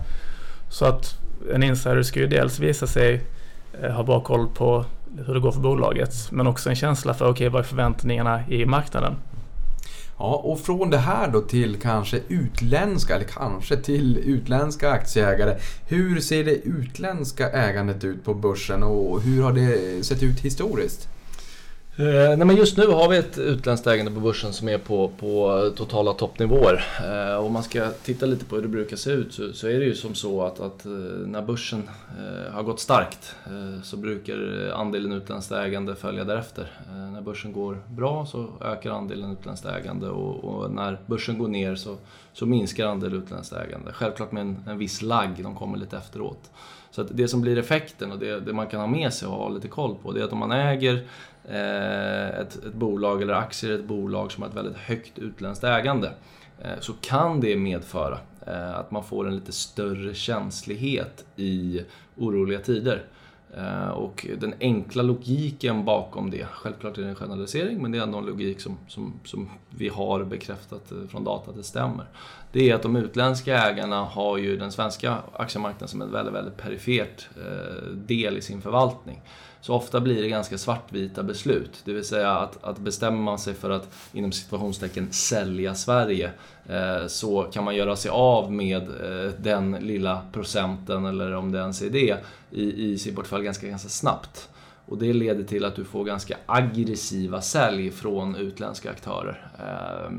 [0.69, 1.19] Så att
[1.55, 3.23] en insider ska ju dels visa sig
[3.83, 4.85] eh, ha bra koll på
[5.27, 8.49] hur det går för bolaget, men också en känsla för okej, okay, vad är förväntningarna
[8.49, 9.17] i marknaden?
[10.19, 15.57] Ja, och från det här då till kanske utländska, eller kanske till utländska aktieägare.
[15.89, 21.09] Hur ser det utländska ägandet ut på börsen och hur har det sett ut historiskt?
[22.03, 25.11] Eh, nej men just nu har vi ett utländskt ägande på börsen som är på,
[25.19, 26.85] på totala toppnivåer.
[27.05, 29.79] Eh, om man ska titta lite på hur det brukar se ut så, så är
[29.79, 30.93] det ju som så att, att eh,
[31.27, 31.89] när börsen
[32.19, 34.37] eh, har gått starkt eh, så brukar
[34.75, 36.71] andelen utländskt ägande följa därefter.
[36.87, 41.49] Eh, när börsen går bra så ökar andelen utländskt ägande och, och, när börsen går
[41.49, 41.97] ner så,
[42.33, 43.93] så minskar andelen utländskt ägande.
[43.93, 46.51] Självklart med en, en viss lagg, de kommer lite efteråt.
[46.91, 49.49] Så det som blir effekten och det, det, man kan ha med sig och ha
[49.49, 51.07] lite koll på det är att om man äger
[51.49, 55.65] Eh, ett, ett, bolag eller aktier i ett bolag som har ett väldigt högt utländskt
[55.65, 56.13] ägande
[56.61, 61.81] eh, så kan det medföra eh, att man får en lite större känslighet i
[62.17, 63.05] oroliga tider.
[63.95, 68.19] Och den enkla logiken bakom det, självklart är det en generalisering men det är ändå
[68.19, 72.07] en logik som, som, som vi har bekräftat från data att det stämmer.
[72.53, 76.57] Det är att de utländska ägarna har ju den svenska aktiemarknaden som en väldigt, väldigt
[76.57, 77.29] perifert
[77.95, 79.21] del i sin förvaltning.
[79.63, 81.83] Så ofta blir det ganska svartvita beslut.
[81.85, 86.31] Det vill säga att, att bestämmer man sig för att inom situationstecken sälja Sverige
[86.69, 91.59] eh, så kan man göra sig av med eh, den lilla procenten eller om det
[91.59, 92.17] ens är det
[92.51, 94.49] i, i sin portfölj ganska, ganska snabbt.
[94.87, 99.51] Och det leder till att du får ganska aggressiva sälj från utländska aktörer.
[99.59, 100.11] Eh,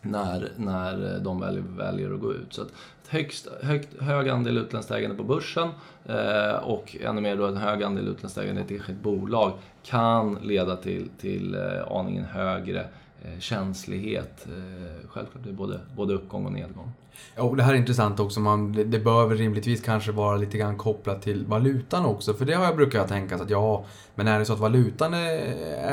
[0.00, 2.52] när, när de väljer, väljer att gå ut.
[2.52, 2.72] Så att
[3.08, 5.68] högst, högt, hög andel utländskt ägande på börsen
[6.04, 9.52] eh, och ännu mer då en hög andel utländskt ägande i ett enskilt bolag
[9.84, 12.80] kan leda till, till eh, aningen högre
[13.24, 14.46] eh, känslighet.
[14.46, 16.92] Eh, självklart, det är både, både uppgång och nedgång.
[17.36, 18.40] Och det här är intressant också.
[18.40, 22.34] Man, det, det bör väl rimligtvis kanske vara lite grann kopplat till valutan också.
[22.34, 25.38] För det har jag brukat tänka att ja, men är det så att valutan är,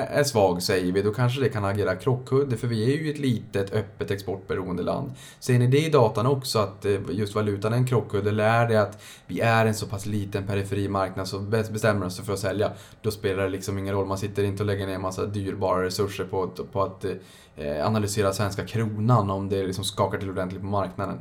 [0.09, 2.57] är svag, säger vi, då kanske det kan agera krockkudde.
[2.57, 5.11] För vi är ju ett litet, öppet, exportberoende land.
[5.39, 8.29] Ser ni det i datan också, att eh, just valutan är en krockkudde?
[8.29, 12.19] Eller är det att vi är en så pass liten periferi marknad så bestämmer oss
[12.19, 14.05] för att sälja, då spelar det liksom ingen roll.
[14.05, 17.05] Man sitter inte och lägger ner en massa dyrbara resurser på, på att
[17.55, 21.12] eh, analysera svenska kronan om det liksom skakar till ordentligt på marknaden.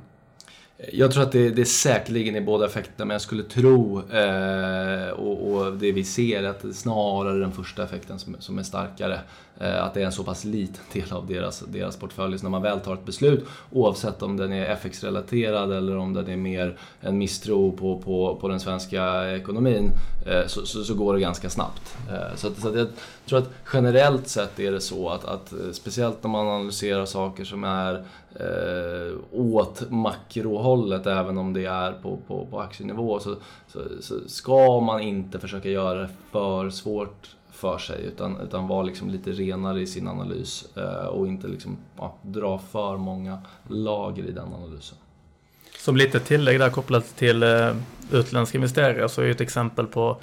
[0.92, 5.09] Jag tror att det, det är säkerligen i båda effekterna, men jag skulle tro, eh,
[5.09, 8.62] och, och, det vi ser, att det är snarare den första effekten som, som är
[8.62, 9.21] starkare.
[9.62, 12.38] Eh, att det är en så pass liten del av deras, deras portfölj.
[12.38, 16.29] Så när man väl tar ett beslut, oavsett om den är FX-relaterad eller om den
[16.29, 19.90] är mer en misstro på, på, på den svenska ekonomin,
[20.27, 21.96] eh, så, så, så, går det ganska snabbt.
[22.11, 22.88] Eh, så, att, så att jag
[23.27, 27.64] tror att generellt sett är det så att, att speciellt när man analyserar saker som
[27.64, 27.94] är
[28.35, 33.37] eh, åt makrohållet, även om det är på, på, på aktienivå, så,
[33.68, 38.83] så, så ska man inte försöka göra det för svårt för sig utan, utan vara
[38.83, 44.25] liksom lite renare i sin analys eh, och inte liksom, ja, dra för många lager
[44.25, 44.98] i den analysen.
[45.79, 47.75] Som lite tillägg där kopplat till eh,
[48.12, 50.16] utländska investerare så är ju ett exempel på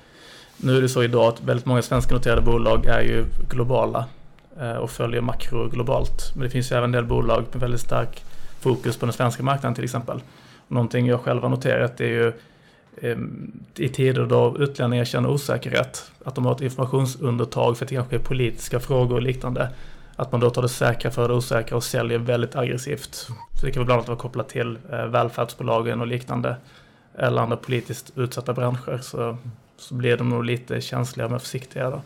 [0.58, 4.06] nu är det så idag att väldigt många svenska noterade bolag är ju globala
[4.60, 6.32] eh, och följer makro globalt.
[6.36, 8.24] Men det finns ju även en del bolag med väldigt stark
[8.60, 10.22] fokus på den svenska marknaden till exempel.
[10.68, 12.34] Någonting jag själv har noterat är ju
[13.02, 17.96] Ehm, i tider då utlänningar känner osäkerhet, att de har ett informationsundertag för att det
[17.96, 19.70] kanske är politiska frågor och liknande,
[20.16, 23.16] att man då tar det säkra för det osäkra och säljer väldigt aggressivt.
[23.60, 26.56] Så det kan bland annat vara kopplat till eh, välfärdsbolagen och liknande,
[27.18, 29.38] eller andra politiskt utsatta branscher, så,
[29.78, 31.90] så blir de nog lite känsligare men försiktiga.
[31.90, 32.02] Då.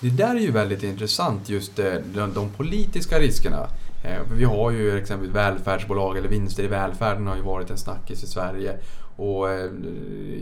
[0.00, 3.66] Det där är ju väldigt intressant, just eh, de, de politiska riskerna.
[4.04, 8.22] Eh, vi har ju exempelvis välfärdsbolag eller vinster i välfärden har ju varit en snackis
[8.22, 8.78] i Sverige
[9.16, 9.70] och eh,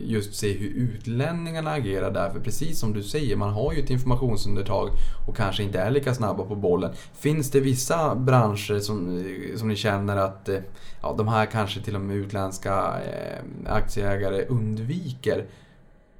[0.04, 2.30] just se hur utlänningarna agerar där.
[2.30, 4.90] För precis som du säger, man har ju ett informationsundertag
[5.28, 6.92] och kanske inte är lika snabba på bollen.
[7.14, 10.58] Finns det vissa branscher som, eh, som ni känner att eh,
[11.02, 12.94] ja, de här kanske till och med utländska
[13.66, 15.46] aktieägare undviker?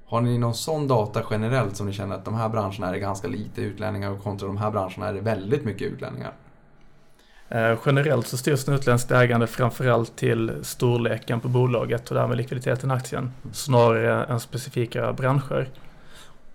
[0.07, 2.99] Har ni någon sån data generellt som ni känner att de här branscherna är det
[2.99, 6.33] ganska lite utlänningar och kontra de här branscherna är det väldigt mycket utlänningar?
[7.55, 12.95] Eh, generellt så styrs utländskt ägande framförallt till storleken på bolaget och därmed likviditeten i
[12.95, 15.69] aktien snarare än specifika branscher.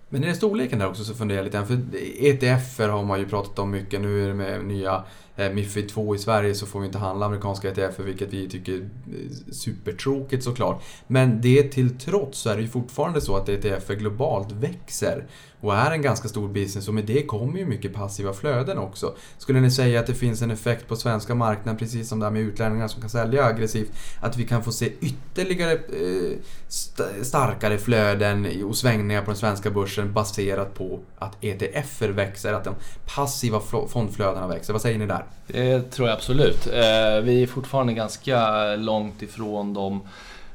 [0.08, 1.64] Men är det storleken där också så funderar jag lite.
[1.64, 1.78] För
[2.24, 4.00] ETFer har man ju pratat om mycket.
[4.00, 5.04] Nu är det med nya
[5.36, 8.72] eh, Mifid 2 i Sverige så får vi inte handla amerikanska ETFer vilket vi tycker
[8.72, 10.82] är supertråkigt såklart.
[11.06, 15.26] Men det till trots så är det ju fortfarande så att ETFer globalt växer
[15.60, 19.14] och är en ganska stor business och med det kommer ju mycket passiva flöden också.
[19.38, 22.32] Skulle ni säga att det finns en effekt på svenska marknaden, precis som det här
[22.32, 27.78] med utlänningar som kan sälja aggressivt, att vi kan få se ytterligare eh, st starkare
[27.78, 32.74] flöden och svängningar på den svenska börsen baserat på att ETFer växer, att de
[33.14, 34.72] passiva fondflödena växer.
[34.72, 35.24] Vad säger ni där?
[35.46, 36.66] Det tror jag absolut.
[36.66, 40.00] Eh, vi är fortfarande ganska långt ifrån de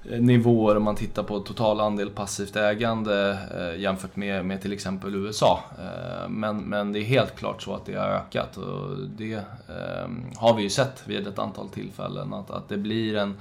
[0.09, 4.73] Eh, nivåer om man tittar på total andel passivt ägande eh, jämfört med, med till
[4.73, 5.63] exempel USA.
[5.79, 9.39] Eh, men, men det är helt klart så att det har ökat och det
[10.35, 13.33] har vi ju sett vid ett antal tillfällen att, att det blir en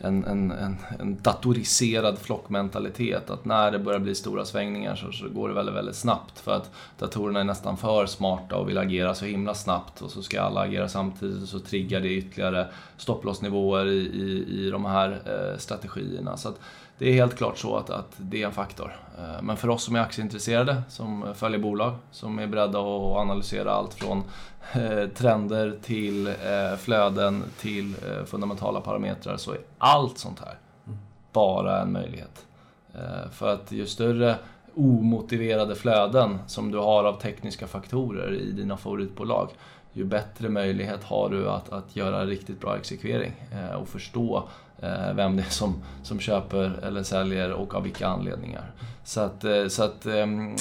[0.00, 3.30] en, en, en, en datoriserad flockmentalitet.
[3.30, 6.38] Att när det börjar bli stora svängningar så, så, går det väldigt, väldigt snabbt.
[6.38, 10.02] För att datorerna är nästan för smarta och vill agera så himla snabbt.
[10.02, 14.70] Och så ska alla agera samtidigt och så triggar det ytterligare stopplossnivåer i, i, i
[14.70, 16.36] de här eh, strategierna.
[16.36, 16.60] Så att,
[16.98, 18.96] det är helt klart så att, att det är en faktor.
[19.18, 23.72] Eh, men för oss som är aktieintresserade, som följer bolag, som är beredda att analysera
[23.72, 24.22] allt från
[24.72, 27.94] eh, trender till eh, flöden till
[28.26, 30.54] fundamentala parametrar så är allt sånt här
[31.32, 32.44] bara en möjlighet.
[33.32, 34.36] För att ju större
[34.74, 39.48] omotiverade flöden som du har av tekniska faktorer i dina favoritbolag,
[39.92, 43.32] ju bättre möjlighet har du att, att göra riktigt bra exekvering
[43.80, 44.48] och förstå
[45.14, 48.72] vem det är som, som köper eller säljer och av vilka anledningar.
[49.08, 49.44] Så att...
[49.44, 50.56] Eh, så att um,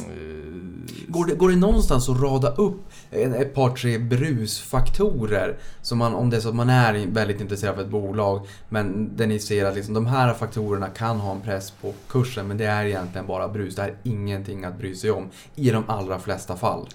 [1.08, 5.58] går, det, går det någonstans att rada upp ett par, tre brusfaktorer?
[5.82, 9.18] Som man, om det är så att man är väldigt intresserad av ett bolag, men
[9.18, 12.58] där ni ser att liksom, de här faktorerna kan ha en press på kursen, men
[12.58, 13.76] det är egentligen bara brus.
[13.76, 16.88] Det är ingenting att bry sig om i de allra flesta fall.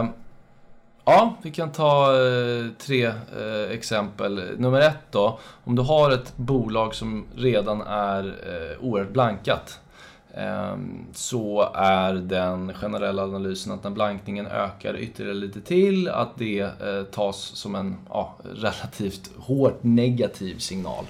[0.00, 0.12] Um
[1.08, 4.58] Ja, vi kan ta eh, tre eh, exempel.
[4.58, 9.80] Nummer ett då, om du har ett bolag som redan är eh, oerhört blankat
[10.34, 16.60] ehm, så är den generella analysen att när blankningen ökar ytterligare lite till, att det
[16.60, 21.04] eh, tas som en ja, relativt hårt negativ signal.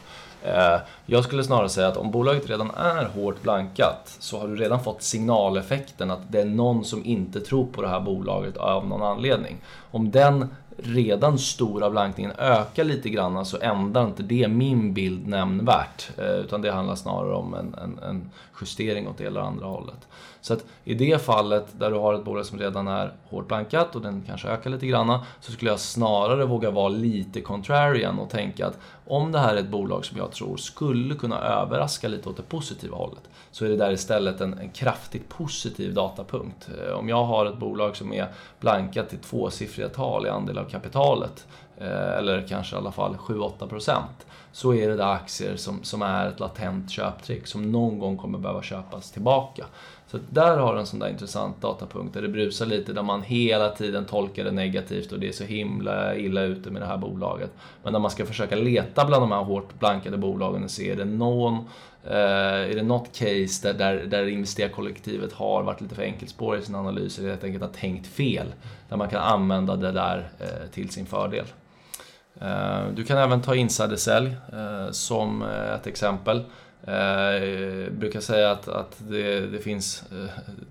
[0.47, 4.57] Eh, jag skulle snarare säga att om bolaget redan är hårt blankat så har du
[4.57, 8.87] redan fått signaleffekten att det är någon som inte tror på det här bolaget av
[8.87, 9.57] någon anledning.
[9.91, 16.11] Om den redan stora blankningen ökar lite grann så ändrar inte det min bild nämnvärt.
[16.19, 18.31] Eh, utan det handlar snarare om en, en, en
[18.61, 20.09] justering åt det eller andra hållet.
[20.47, 23.97] Så att i det fallet där du har ett bolag som redan är hårt blankat
[23.97, 28.31] och den kanske ökar lite granna så skulle jag snarare våga vara lite contrarian och
[28.31, 32.29] tänka att om det här är ett bolag som jag tror skulle kunna överraska lite
[32.29, 36.69] åt det positiva hållet så är det där istället en, en kraftigt positiv datapunkt.
[36.79, 38.29] Eh, om jag har ett bolag som är
[38.61, 41.47] blankat till tvåsiffriga tal i andel av kapitalet
[41.79, 44.03] eh, eller kanske i alla fall 7-8%
[44.53, 48.39] så är det där aktier som, som är ett latent köptrick som någon gång kommer
[48.39, 49.67] behöva köpas tillbaka.
[50.09, 53.23] Så där har du en sån där intressant datapunkt där det brusar lite, där man
[53.23, 56.97] hela tiden tolkar det negativt och det är så himla illa ute med det här
[56.97, 57.51] bolaget.
[57.83, 60.97] Men när man ska försöka leta bland de här hårt blankade bolagen och se, är
[60.97, 61.55] det någon
[62.05, 66.65] eh, är det något case där, där, där investerarkollektivet har varit lite för enkelspårig i
[66.65, 68.47] sin analys eller helt enkelt har tänkt fel?
[68.89, 71.47] Där man kan använda det där eh, till sin fördel.
[72.41, 76.45] Eh, du kan även ta insidersälj eh, som eh, ett exempel.
[76.85, 80.31] Eh, brukar säga att, att det, det finns eh,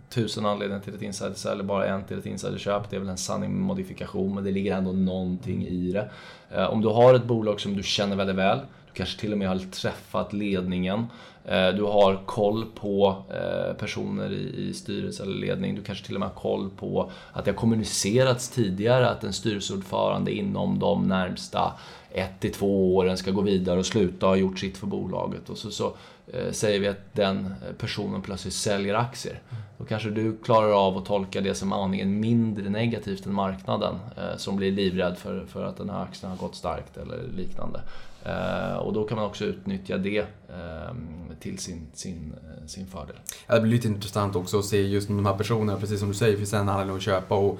[0.10, 2.90] tusen anledningar till ett insidersälj, eller bara en till ett insiderköp.
[2.90, 6.10] Det är väl en sanning med modifikation, men det ligger ändå någonting i det.
[6.52, 9.38] Eh, om du har ett bolag som du känner väldigt väl, du kanske till och
[9.38, 11.06] med har träffat ledningen,
[11.46, 16.16] eh, du har koll på eh, personer i, i styrelse eller ledning, du kanske till
[16.16, 21.08] och med har koll på att det har kommunicerats tidigare att en styrelseordförande inom de
[21.08, 21.74] närmsta
[22.16, 25.50] ett till två åren ska gå vidare och sluta ha gjort sitt för bolaget.
[25.50, 25.94] Och så, så
[26.28, 29.42] eh, säger vi att den eh, personen plötsligt säljer aktier.
[29.78, 34.38] Då kanske du klarar av att tolka det som aningen mindre negativt än marknaden eh,
[34.38, 37.82] som blir livrädd för, för att den här aktien har gått starkt eller liknande.
[38.26, 43.16] Eh, och då kan man också utnyttja det ehm, till sin, sin, eh, sin fördel.
[43.48, 46.16] Ja, det blir lite intressant också att se just de här personerna, precis som du
[46.16, 47.60] säger, finns en anledning att köpa och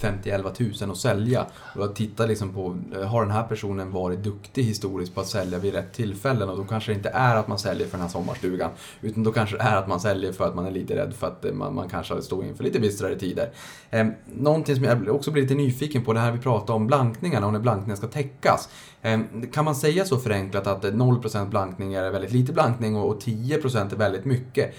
[0.00, 1.46] 50-11 000 att sälja.
[1.76, 5.26] Och att titta liksom på, eh, har den här personen varit duktig historiskt på att
[5.26, 6.48] sälja vid rätt tillfällen?
[6.48, 9.32] Och då kanske det inte är att man säljer för den här sommarstugan, utan då
[9.32, 11.52] kanske det är att man säljer för att man är lite rädd för att eh,
[11.52, 13.50] man, man kanske står inför lite bistrare tider.
[13.90, 17.46] Eh, någonting som jag också blir lite nyfiken på, det här vi pratade om blankningarna
[17.46, 18.68] och när blankningar ska täckas.
[19.02, 19.20] Eh,
[19.52, 23.92] kan man säga så förenklat att eh, 0% blankning är väldigt lite blankning och 10%
[23.92, 24.74] är väldigt mycket?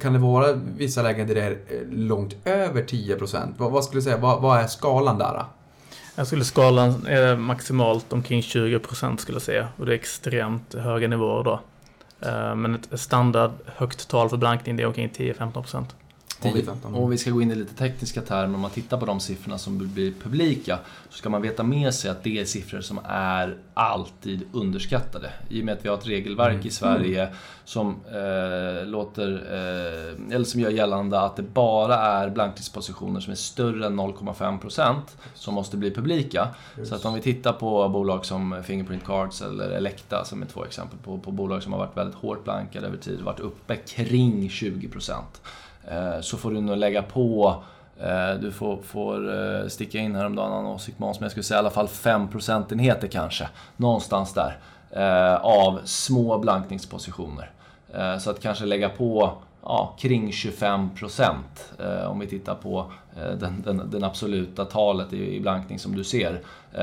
[0.00, 1.58] Kan det vara vissa lägen där det är
[1.90, 3.54] långt över 10%?
[3.58, 5.44] Vad, vad skulle säga, vad, vad är skalan där?
[6.14, 11.08] Jag skulle skalan är maximalt omkring 20% skulle jag säga och det är extremt höga
[11.08, 11.60] nivåer då.
[12.20, 15.64] Eh, men ett standard högt tal för blankning det är omkring 10-15%.
[15.64, 15.86] 10,
[16.82, 18.54] och vi ska gå in i lite tekniska termer.
[18.54, 20.78] Om man tittar på de siffrorna som blir publika
[21.10, 25.30] så ska man veta med sig att det är siffror som är alltid underskattade.
[25.48, 26.66] I och med att vi har ett regelverk mm.
[26.66, 27.28] i Sverige
[27.64, 33.36] som, eh, låter, eh, eller som gör gällande att det bara är blankningspositioner som är
[33.36, 36.48] större än 0,5% som måste bli publika.
[36.76, 36.88] Just.
[36.88, 40.64] Så att om vi tittar på bolag som Fingerprint Cards eller Elekta som är två
[40.64, 44.48] exempel på, på bolag som har varit väldigt hårt blankade över tid, varit uppe kring
[44.48, 45.12] 20%.
[45.86, 47.56] Eh, så får du nog lägga på
[48.00, 51.58] eh, du får, får eh, sticka in häromdagen en åsikt Måns, men jag skulle säga
[51.58, 53.48] i alla fall 5 procentenheter kanske.
[53.76, 54.58] Någonstans där.
[55.42, 57.50] Av små blankningspositioner.
[58.20, 59.32] Så att kanske lägga på
[59.62, 61.72] ja, kring 25 procent.
[62.08, 66.40] Om vi tittar på den, den, den absoluta talet i, i, blankning som du ser.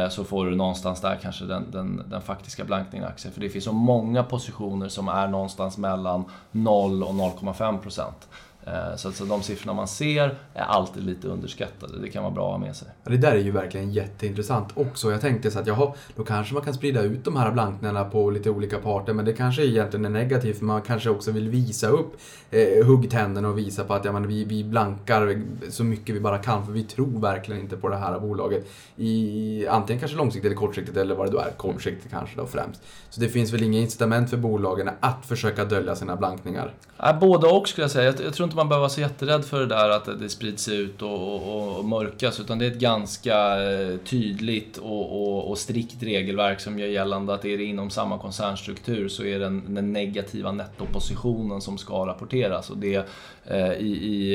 [0.09, 3.31] Så får du någonstans där kanske den, den, den faktiska blankningen i aktier.
[3.31, 8.27] För det finns så många positioner som är någonstans mellan 0 och 0,5 procent.
[8.65, 11.99] Eh, så alltså de siffrorna man ser är alltid lite underskattade.
[12.01, 12.87] Det kan vara bra att ha med sig.
[13.03, 15.11] Ja, det där är ju verkligen jätteintressant också.
[15.11, 18.29] Jag tänkte så att jaha, då kanske man kan sprida ut de här blankningarna på
[18.29, 19.13] lite olika parter.
[19.13, 22.17] Men det kanske egentligen är negativt för man kanske också vill visa upp
[22.51, 26.37] eh, huggtänderna och visa på att ja, men vi, vi blankar så mycket vi bara
[26.37, 28.67] kan för vi tror verkligen inte på det här bolaget.
[28.95, 31.51] I, antingen kanske långsiktigt eller kortsiktigt eller vad det då är.
[31.57, 32.81] Kortsiktigt kanske då främst.
[33.09, 36.73] Så det finns väl inga incitament för bolagen att försöka dölja sina blankningar?
[36.97, 38.05] Ja, både och skulle jag säga.
[38.05, 40.69] Jag, jag tror inte man behöver vara så jätterädd för det där att det sprids
[40.69, 42.39] ut och, och, och mörkas.
[42.39, 47.45] Utan det är ett ganska eh, tydligt och, och, strikt regelverk som gör gällande att
[47.45, 52.69] är det inom samma koncernstruktur så är det den, den negativa nettopositionen som ska rapporteras.
[52.69, 53.09] Och det
[53.45, 54.33] eh, i, i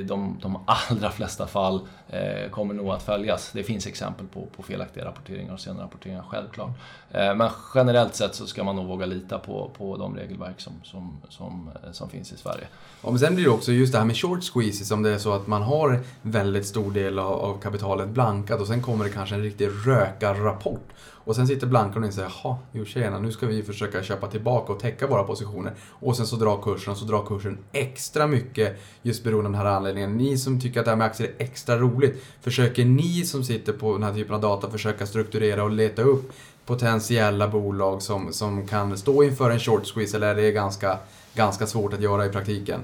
[0.00, 1.80] eh, de, de allra flesta fall
[2.12, 3.50] eh, kommer nog att följas.
[3.52, 6.70] Det finns exempel på, på felaktiga rapporteringar och senare rapporteringar, självklart.
[7.10, 10.72] Eh, men generellt sett så ska man nog våga lita på, på de regelverk som,
[10.82, 12.66] som, som, eh, som finns i Sverige.
[13.02, 15.18] Ja, men sen blir det också just det här med short squeezes, om det är
[15.18, 19.10] så att man har väldigt stor del av, av kapitalet blankat och sen kommer det
[19.10, 20.88] kanske en riktig rökarrapport.
[21.24, 24.72] Och sen sitter blankarna och säger, jaha, jo tjena, nu ska vi försöka köpa tillbaka
[24.72, 25.72] och täcka våra positioner.
[25.88, 29.66] Och sen så drar kursen, och så drar kursen extra mycket just beroende på den
[29.66, 30.16] här anledningen.
[30.16, 33.72] Ni som tycker att det här med aktier är extra roligt, försöker ni som sitter
[33.72, 36.32] på den här typen av data försöka strukturera och leta upp
[36.66, 40.98] potentiella bolag som, som kan stå inför en short squeeze, eller är det ganska,
[41.34, 42.80] ganska svårt att göra i praktiken?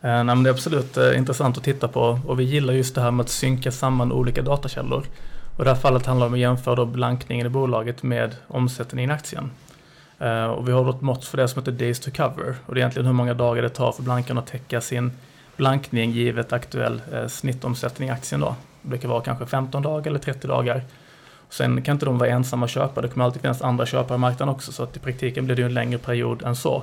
[0.00, 2.94] Eh, nej, men det är absolut eh, intressant att titta på och vi gillar just
[2.94, 5.04] det här med att synka samman olika datakällor.
[5.56, 9.14] Och det här fallet handlar om att jämföra då blankningen i bolaget med omsättningen i
[9.14, 9.50] aktien.
[10.18, 12.78] Eh, och vi har ett mått för det som heter Days to cover och det
[12.78, 15.12] är egentligen hur många dagar det tar för blankarna att täcka sin
[15.56, 18.56] blankning givet aktuell eh, snittomsättning i aktien då.
[18.82, 20.82] Det brukar vara kanske 15 dagar eller 30 dagar.
[21.48, 24.54] Sen kan inte de vara ensamma köpare, det kommer alltid finnas andra köpare i marknaden
[24.54, 26.82] också så att i praktiken blir det ju en längre period än så.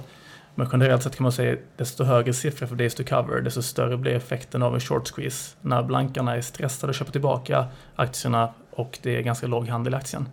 [0.56, 3.98] Men generellt sett kan man säga desto högre siffror för days to cover, desto större
[3.98, 5.56] blir effekten av en short squeeze.
[5.62, 7.66] När blankarna är stressade och köper tillbaka
[7.96, 10.28] aktierna och det är ganska låg handel i aktien.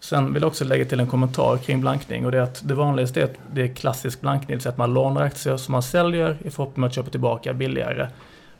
[0.00, 2.74] Sen vill jag också lägga till en kommentar kring blankning och det är att det
[2.74, 5.72] vanligaste är att det är klassisk blankning, det vill säga att man lånar aktier som
[5.72, 8.08] man säljer i förhoppning om att köpa tillbaka billigare.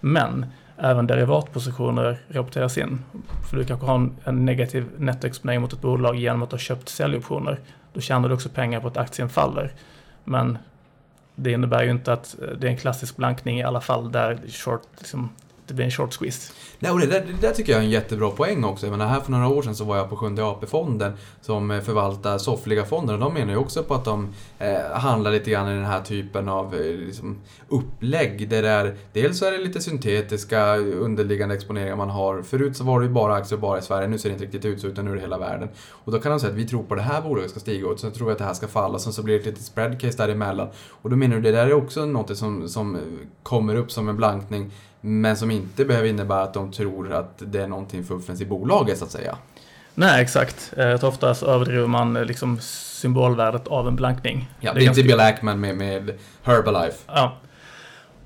[0.01, 0.47] Men
[0.77, 3.05] även derivatpositioner rapporteras in.
[3.51, 6.89] För du kanske har en negativ nettoexponering mot ett bolag genom att du har köpt
[6.89, 7.61] säljoptioner.
[7.93, 9.73] Då tjänar du också pengar på att aktien faller.
[10.25, 10.59] Men
[11.35, 14.39] det innebär ju inte att eh, det är en klassisk blankning i alla fall där
[14.49, 15.31] short, liksom,
[15.67, 16.53] det blir en short squeeze.
[16.79, 18.87] Nej, och det där, det där tycker jag är en jättebra poäng också.
[18.87, 21.81] Jag menar, här för några år sedan så var jag på Sjunde AP-fonden som eh,
[21.81, 25.69] förvaltar soffliga fonder och de menar ju också på att de eh, handlar lite grann
[25.69, 27.39] i den här typen av eh, liksom,
[27.69, 28.49] upplägg.
[28.49, 32.43] Där det är, dels är det lite syntetiska eh, underliggande exponeringar man har.
[32.43, 34.65] Förut så var det ju bara aktier bara i Sverige, nu ser det inte riktigt
[34.65, 35.69] ut så utan nu är det hela världen.
[35.91, 38.01] Och då kan de säga att vi tror på det här bolaget ska stiga och
[38.01, 40.17] sen tror vi att det här ska falla, sen så blir det ett litet spreadcase
[40.17, 40.69] däremellan.
[40.89, 43.01] Och då menar du det där är också något som, som eh,
[43.43, 44.71] kommer upp som en blankning
[45.07, 48.99] men som inte behöver innebära att de tror att det är någonting fuffens i bolaget
[48.99, 49.37] så att säga.
[49.95, 50.73] Nej, exakt.
[50.77, 54.51] Eh, Jag tror ofta så överdriver man eh, liksom symbolvärdet av en blankning.
[54.61, 56.97] Ja, Det det är inte Bill Ackman med, med Herbalife.
[57.07, 57.37] Ja,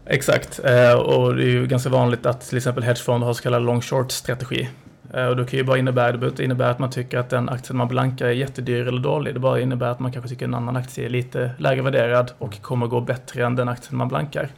[0.07, 0.61] exakt.
[0.65, 3.81] Eh, Och det är ju ganska vanligt att till exempel hedgefonder har så kallad long
[3.81, 4.63] short-strategi.
[4.63, 4.69] Eh,
[5.13, 7.49] Och det kan ju bara innebära, det behöver inte innebära att man tycker att den
[7.49, 9.35] aktien man blankar är jättedyr eller dålig.
[9.35, 12.63] Det bara innebär att man kanske tycker en annan aktie är lite lägre värderad och
[12.63, 14.49] kommer gå bättre än den aktien man blankar.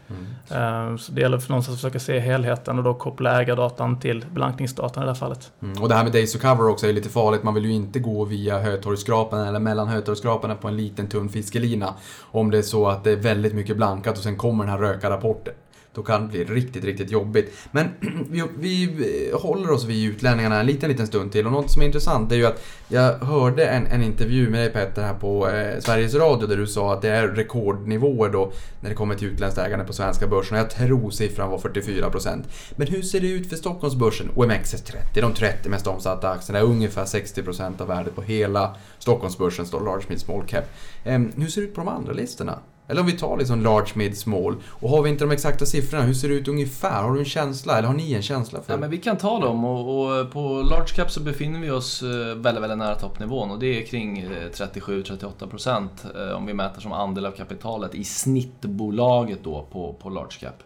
[0.51, 4.25] Eh, Så det gäller för någonstans att försöka se helheten och då koppla ägardatan till
[4.31, 5.53] blankningsdatan i det här fallet.
[5.63, 5.83] Mm.
[5.83, 7.43] Och det här med days to cover också är lite farligt.
[7.43, 11.95] Man vill ju inte gå via Hötorgsskrapan eller mellan Hötorgsskraporna på en liten tunn fiskelina.
[12.21, 14.81] Om det är så att det är väldigt mycket blankat och sen kommer den här
[14.81, 15.55] röka-rapporten.
[15.95, 17.53] Då kan det bli riktigt, riktigt jobbigt.
[17.71, 17.89] Men
[18.31, 21.47] vi, vi eh, håller oss vid utlänningarna en liten, liten stund till.
[21.47, 24.71] Och något som är intressant är ju att jag hörde en, en intervju med dig
[24.71, 28.91] Petter här på eh, Sveriges Radio där du sa att det är rekordnivåer då när
[28.91, 30.57] det kommer till utländskt ägande på svenska börsen.
[30.57, 32.43] Och jag tror siffran var 44%.
[32.77, 34.31] Men hur ser det ut för Stockholmsbörsen?
[34.35, 39.81] OMXS30, de 30 mest omsatta aktierna, är ungefär 60% av värdet på hela Stockholmsbörsen, står
[39.81, 40.65] large mid small cap.
[41.05, 42.59] Eh, hur ser det ut på de andra listorna?
[42.89, 44.57] Eller om vi tar liksom large mid small.
[44.69, 47.03] Och har vi inte de exakta siffrorna, hur ser det ut ungefär?
[47.03, 48.73] Har du en känsla, eller har ni en känsla för?
[48.73, 51.71] Ja, men vi kan ta dem och, och eh, på large cap så befinner vi
[51.71, 56.81] oss eh, väldigt, väldigt nära toppnivån och det är kring eh, 37-38% om vi mäter
[56.81, 60.63] som andel av kapitalet i snittbolaget då på, på large cap.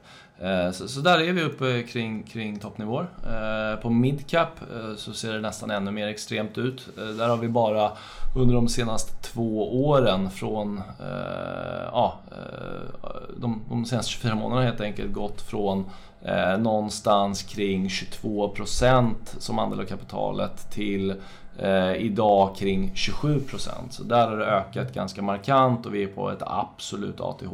[0.75, 3.07] Så, så där är vi uppe kring, kring toppnivåer.
[3.83, 6.89] På midcap cap så ser det nästan ännu mer extremt ut.
[6.97, 7.93] Där har vi bara
[8.37, 13.07] under de senaste två åren från eh, ja, eh,
[13.37, 15.85] de, de senaste 24 månaderna helt enkelt gått från
[16.23, 21.15] eh, någonstans kring 22% som andel av kapitalet till
[21.59, 23.71] eh, idag kring 27%.
[23.91, 27.45] Så där har det ökat ganska markant och vi är på ett absolut ATH.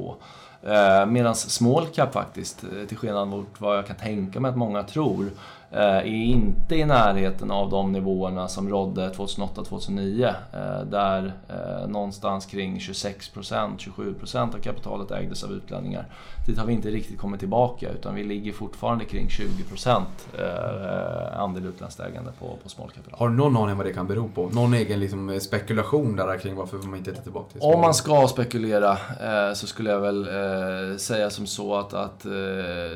[0.62, 4.56] Eh, Medan small cap faktiskt, eh, till skillnad mot vad jag kan tänka mig att
[4.56, 5.30] många tror,
[5.74, 10.34] Eh, är inte i närheten av de nivåerna som rådde 2008-2009.
[10.52, 16.06] Eh, där eh, någonstans kring 26%, 27% av kapitalet ägdes av utlänningar.
[16.46, 20.02] Dit har vi inte riktigt kommit tillbaka utan vi ligger fortfarande kring 20%
[20.38, 22.68] eh, andel utländskt ägande på, på
[23.06, 23.18] idag.
[23.18, 24.48] Har du någon aning vad det kan bero på?
[24.48, 28.28] Någon egen liksom spekulation där kring varför man inte är tillbaka till Om man ska
[28.28, 28.90] spekulera
[29.20, 32.26] eh, så skulle jag väl eh, säga som så att, att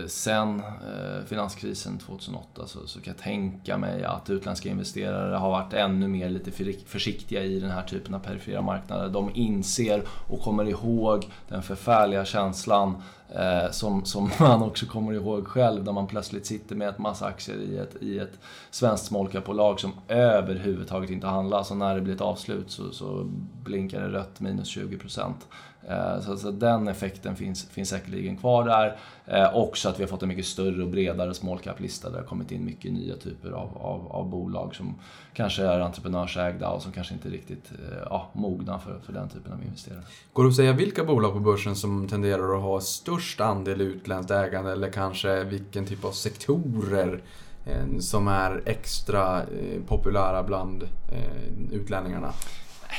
[0.07, 0.63] sen
[1.27, 6.31] finanskrisen 2008 så, så kan jag tänka mig att utländska investerare har varit ännu mer
[6.31, 9.09] lite för- försiktiga i den här typen av perifera marknader.
[9.09, 13.03] De inser och kommer ihåg den förfärliga känslan
[13.35, 17.27] eh, som, som man också kommer ihåg själv när man plötsligt sitter med ett massa
[17.27, 18.39] aktier i ett, i ett
[18.71, 23.27] svenskt small cap-bolag som överhuvudtaget inte handlas och när det blir ett avslut så, så
[23.65, 25.33] blinkar det rött minus 20%.
[25.89, 28.97] Eh, så, så den effekten finns, finns säkerligen kvar där.
[29.27, 32.23] Eh, också att vi har fått en mycket större och bredare small cap-lista där det
[32.23, 34.95] har kommit in mycket nya typer av, av, av bolag som
[35.35, 39.29] kanske är entreprenörsägda och som kanske inte är riktigt eh, ja, mogna för, för den
[39.29, 40.03] typen av investerare.
[40.33, 44.31] Går det att säga vilka bolag på börsen som tenderar att ha störst andel utländskt
[44.31, 47.23] ägande eller kanske vilken typ av sektorer
[47.67, 52.33] eh, som är extra eh, populära bland eh, utlänningarna?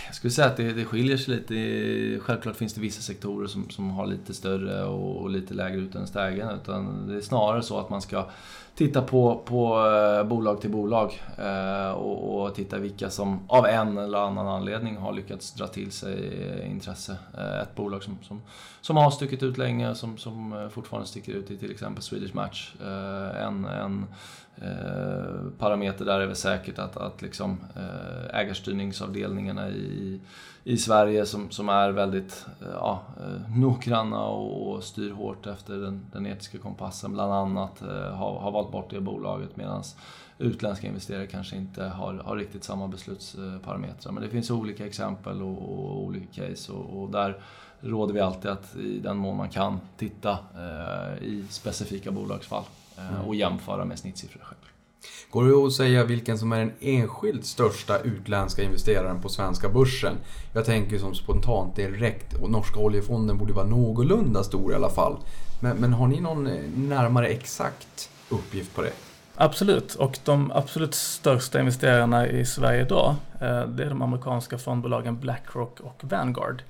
[0.05, 2.19] Jag skulle säga att det, det skiljer sig lite.
[2.19, 6.15] Självklart finns det vissa sektorer som, som har lite större och, och lite lägre utländskt
[6.15, 6.55] ägande.
[6.63, 8.25] Utan det är snarare så att man ska
[8.77, 13.97] titta på, på eh, bolag till bolag eh, och, och titta vilka som av en
[13.97, 17.17] eller annan anledning har lyckats dra till sig eh, intresse.
[17.37, 18.41] Eh, ett bolag som, som,
[18.81, 22.35] som har stuckit ut länge, som, som eh, fortfarande sticker ut i till exempel Swedish
[22.35, 22.73] Match.
[22.81, 24.05] Eh, en, en
[24.61, 30.19] Eh, parameter där är väl säkert att, att liksom, eh, ägarstyrningsavdelningarna i,
[30.63, 33.01] i Sverige som, som är väldigt eh, ja,
[33.55, 37.79] noggranna och, och styr hårt efter den, den etiska kompassen bland annat
[38.13, 39.83] har, har valt bort det bolaget medan
[40.37, 44.11] utländska investerare kanske inte har, har riktigt samma beslutsparametrar.
[44.11, 47.37] Men det finns olika exempel och, och olika case och, och där
[47.81, 52.63] råder vi alltid att i den mån man kan titta eh, i specifika bolagsfall
[53.27, 54.59] och jämföra med snittsiffror själv.
[55.31, 60.15] Går det att säga vilken som är den enskilt största utländska investeraren på svenska börsen?
[60.53, 65.17] Jag tänker som spontant direkt, och norska oljefonden borde vara någorlunda stor i alla fall.
[65.61, 68.93] Men, men har ni någon eh, närmare exakt uppgift på det?
[69.35, 75.19] Absolut, och de absolut största investerarna i Sverige idag, eh, det är de amerikanska fondbolagen
[75.19, 76.63] Blackrock och Vanguard.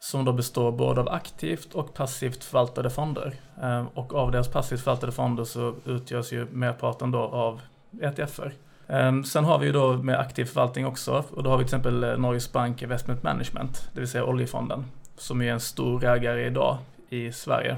[0.00, 3.34] Som då består både av aktivt och passivt förvaltade fonder.
[3.62, 7.60] Ehm, och av deras passivt förvaltade fonder så utgörs ju merparten då av
[8.02, 8.52] ETFer.
[8.86, 11.68] Ehm, sen har vi ju då med aktiv förvaltning också, och då har vi till
[11.68, 14.84] exempel eh, Norges Bank Investment Management, det vill säga oljefonden,
[15.16, 16.78] som är en stor ägare idag
[17.08, 17.76] i Sverige.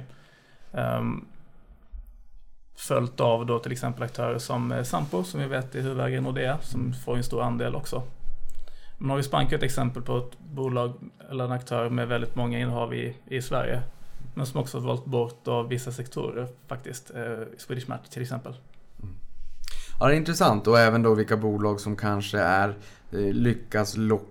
[0.73, 1.25] Ehm,
[2.77, 6.21] följt av då till exempel aktörer som eh, Sampo som vi vet är huvudägare i
[6.21, 8.03] Nordea som får en stor andel också.
[9.01, 10.93] Norges Bank är ett exempel på ett bolag
[11.31, 13.83] eller en aktör med väldigt många innehav i, i Sverige.
[14.35, 17.11] Men som också valt bort av vissa sektorer faktiskt.
[17.11, 18.55] Eh, Swedish Match till exempel.
[19.03, 19.15] Mm.
[20.01, 22.69] Ja, det är intressant och även då vilka bolag som kanske är
[23.13, 24.30] eh, lyckas locka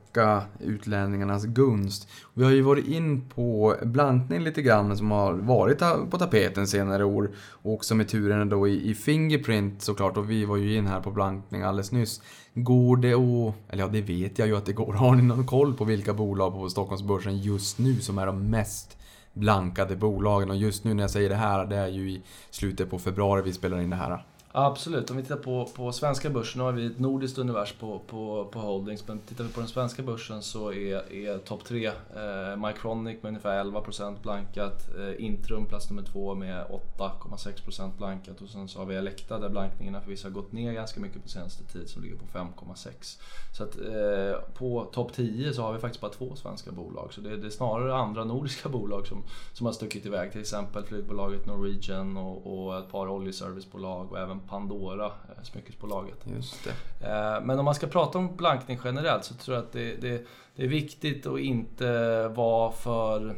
[0.59, 2.09] utlänningarnas gunst.
[2.33, 5.79] Vi har ju varit in på blankning lite grann som har varit
[6.09, 7.31] på tapeten senare år.
[7.37, 11.01] Och också med turen då i, i Fingerprint såklart och vi var ju in här
[11.01, 12.21] på blankning alldeles nyss.
[12.53, 15.45] Går det att, eller ja det vet jag ju att det går, har ni någon
[15.45, 18.97] koll på vilka bolag på Stockholmsbörsen just nu som är de mest
[19.33, 20.49] blankade bolagen?
[20.49, 23.41] Och just nu när jag säger det här, det är ju i slutet på februari
[23.41, 24.25] vi spelar in det här.
[24.51, 27.99] Absolut, om vi tittar på, på svenska börsen, nu har vi ett nordiskt univers på,
[27.99, 31.87] på, på holdings, men tittar vi på den svenska börsen så är, är topp tre
[31.87, 36.65] eh, Mycronic med ungefär 11% blankat, eh, Intrum plats nummer två med
[36.97, 40.99] 8,6% blankat och sen så har vi Elekta där blankningarna förvisso har gått ner ganska
[40.99, 43.19] mycket på senaste tid som ligger på 5,6.
[43.57, 47.21] Så att eh, på topp 10 så har vi faktiskt bara två svenska bolag, så
[47.21, 49.23] det, det, är snarare andra nordiska bolag som,
[49.53, 54.38] som har stuckit iväg, till exempel flygbolaget Norwegian och, och ett par oljeservicebolag och även
[54.47, 56.17] Pandora, eh, smyckesbolaget.
[56.35, 57.07] Just det.
[57.07, 60.25] Eh, men om man ska prata om blankning generellt så tror jag att det, det,
[60.55, 63.35] det är viktigt att inte vara för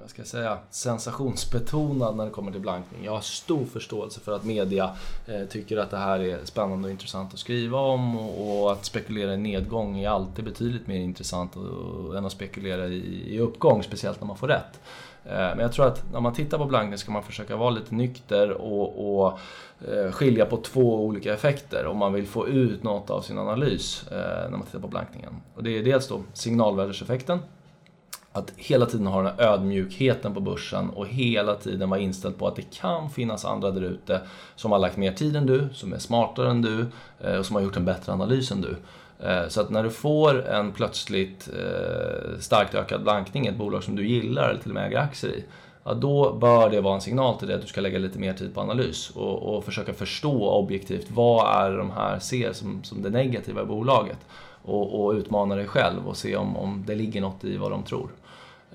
[0.00, 3.04] vad ska jag säga, sensationsbetonad när det kommer till blankning.
[3.04, 4.90] Jag har stor förståelse för att media
[5.26, 8.84] eh, tycker att det här är spännande och intressant att skriva om och, och att
[8.84, 13.82] spekulera i nedgång är alltid betydligt mer intressant och, än att spekulera i, i uppgång,
[13.82, 14.80] speciellt när man får rätt.
[15.24, 17.94] Eh, men jag tror att när man tittar på blankning ska man försöka vara lite
[17.94, 19.38] nykter och, och
[19.88, 24.04] Eh, skilja på två olika effekter om man vill få ut något av sin analys
[24.10, 25.32] eh, när man tittar på blankningen.
[25.54, 27.38] Och det är dels då signalvärdeseffekten,
[28.32, 32.46] att hela tiden ha den här ödmjukheten på börsen och hela tiden vara inställd på
[32.46, 34.20] att det kan finnas andra där ute
[34.56, 36.86] som har lagt mer tid än du, som är smartare än du
[37.20, 38.76] eh, och som har gjort en bättre analys än du.
[39.48, 41.48] Så att när du får en plötsligt
[42.38, 45.32] starkt ökad blankning i ett bolag som du gillar eller till och med äger aktier
[45.32, 45.44] i,
[45.84, 48.32] ja, då bör det vara en signal till dig att du ska lägga lite mer
[48.32, 52.84] tid på analys och, och försöka förstå objektivt vad är det de här ser som,
[52.84, 54.18] som det negativa i bolaget
[54.62, 57.82] och, och utmana dig själv och se om, om det ligger något i vad de
[57.82, 58.08] tror.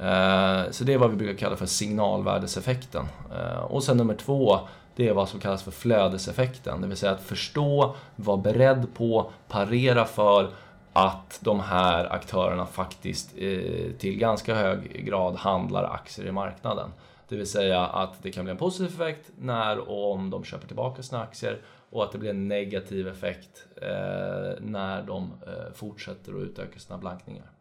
[0.01, 3.05] Eh, så det är vad vi brukar kalla för signalvärdeseffekten.
[3.37, 4.59] Eh, och sen nummer två,
[4.95, 6.81] det är vad som kallas för flödeseffekten.
[6.81, 10.49] Det vill säga att förstå, vara beredd på, parera för
[10.95, 16.89] att de här aktörerna faktiskt eh, till ganska hög grad handlar aktier i marknaden.
[17.29, 20.67] Det vill säga att det kan bli en positiv effekt när och om de köper
[20.67, 26.33] tillbaka sina aktier och att det blir en negativ effekt eh, när de eh, fortsätter
[26.33, 27.51] att utöka sina blankningar.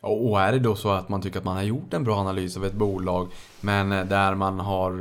[0.00, 2.56] Och är det då så att man tycker att man har gjort en bra analys
[2.56, 3.28] av ett bolag
[3.60, 4.92] men där man, har,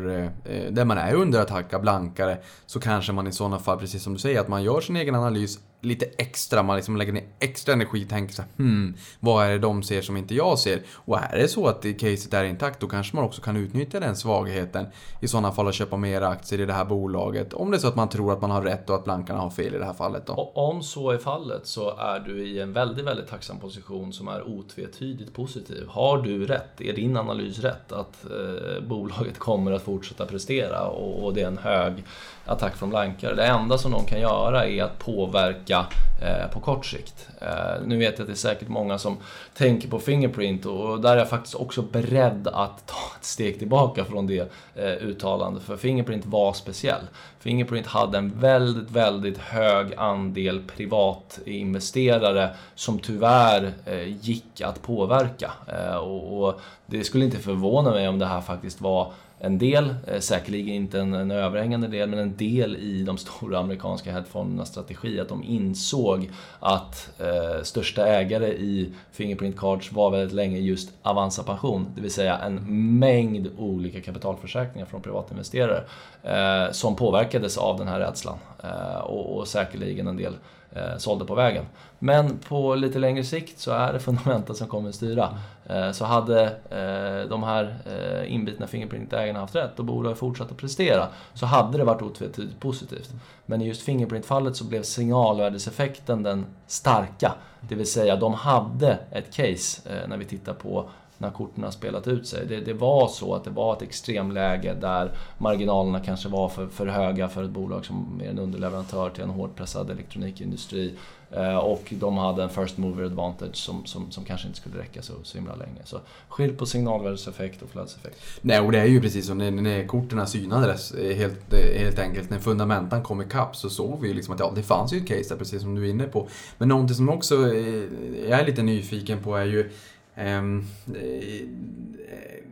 [0.72, 4.13] där man är under attack av blankare så kanske man i sådana fall, precis som
[4.13, 7.73] du säger, att man gör sin egen analys lite extra, man liksom lägger ner extra
[7.73, 10.82] energi och tänker så här, hmm, vad är det de ser som inte jag ser?
[10.93, 14.15] Och är det så att caset är intakt, då kanske man också kan utnyttja den
[14.15, 14.86] svagheten
[15.21, 17.53] i sådana fall att köpa mer aktier i det här bolaget.
[17.53, 19.49] Om det är så att man tror att man har rätt och att blankarna har
[19.49, 20.34] fel i det här fallet då.
[20.34, 24.28] Och om så är fallet så är du i en väldigt, väldigt tacksam position som
[24.28, 25.88] är otvetydigt positiv.
[25.88, 31.23] Har du rätt, är din analys rätt, att eh, bolaget kommer att fortsätta prestera och,
[31.25, 32.03] och det är en hög
[32.45, 33.36] attack från blankare.
[33.36, 37.30] Det enda som de kan göra är att påverka eh, på kort sikt.
[37.41, 39.18] Eh, nu vet jag att det är säkert många som
[39.53, 44.05] tänker på Fingerprint och där är jag faktiskt också beredd att ta ett steg tillbaka
[44.05, 45.63] från det eh, uttalandet.
[45.63, 47.03] För Fingerprint var speciell.
[47.39, 55.51] Fingerprint hade en väldigt, väldigt hög andel privatinvesterare som tyvärr eh, gick att påverka.
[55.68, 59.95] Eh, och, och det skulle inte förvåna mig om det här faktiskt var en del,
[60.07, 64.69] eh, säkerligen inte en, en överhängande del, men en del i de stora amerikanska hedgefondernas
[64.69, 65.19] strategi.
[65.19, 66.29] Att de insåg
[66.59, 71.88] att eh, största ägare i Fingerprint Cards var väldigt länge just Avanza Pension.
[71.95, 72.55] Det vill säga en
[72.99, 75.83] mängd olika kapitalförsäkringar från privatinvesterare
[76.23, 78.38] eh, som påverkades av den här rädslan.
[78.63, 80.33] Eh, och, och säkerligen en del
[80.71, 81.65] eh, sålde på vägen.
[82.00, 85.38] Men på lite längre sikt så är det fundamenten som kommer att styra.
[85.66, 90.58] Eh, så hade eh, de här eh, inbitna Fingerprint-ägarna haft rätt och bolaget fortsatt att
[90.58, 93.10] prestera så hade det varit otvetydigt positivt.
[93.45, 97.34] Men i just Fingerprint-fallet så blev signalvärdeseffekten den starka.
[97.62, 102.07] Det vill säga de hade ett case när vi tittar på när korten har spelat
[102.07, 102.45] ut sig.
[102.47, 106.88] Det, det, var så att det var ett extremläge där marginalerna kanske var för, för
[106.88, 110.93] höga för ett bolag som är en underleverantör till en hårt pressad elektronikindustri.
[111.32, 115.01] Eh, och de hade en first mover advantage som, som, som kanske inte skulle räcka
[115.01, 115.82] så, så himla länge.
[115.84, 115.99] Så
[116.30, 118.20] skilj på signalvärdeseffekt och flödeseffekt.
[118.41, 121.99] Nej, och det är ju precis som när, när korten synades eh, helt, eh, helt
[121.99, 122.30] enkelt.
[122.30, 125.07] När fundamentan kom ikapp så såg vi ju liksom att ja, det fanns ju ett
[125.07, 126.28] case där, precis som du är inne på.
[126.57, 127.84] Men någonting som också eh,
[128.30, 129.72] jag är lite nyfiken på är ju
[130.18, 131.47] Ehm, eh,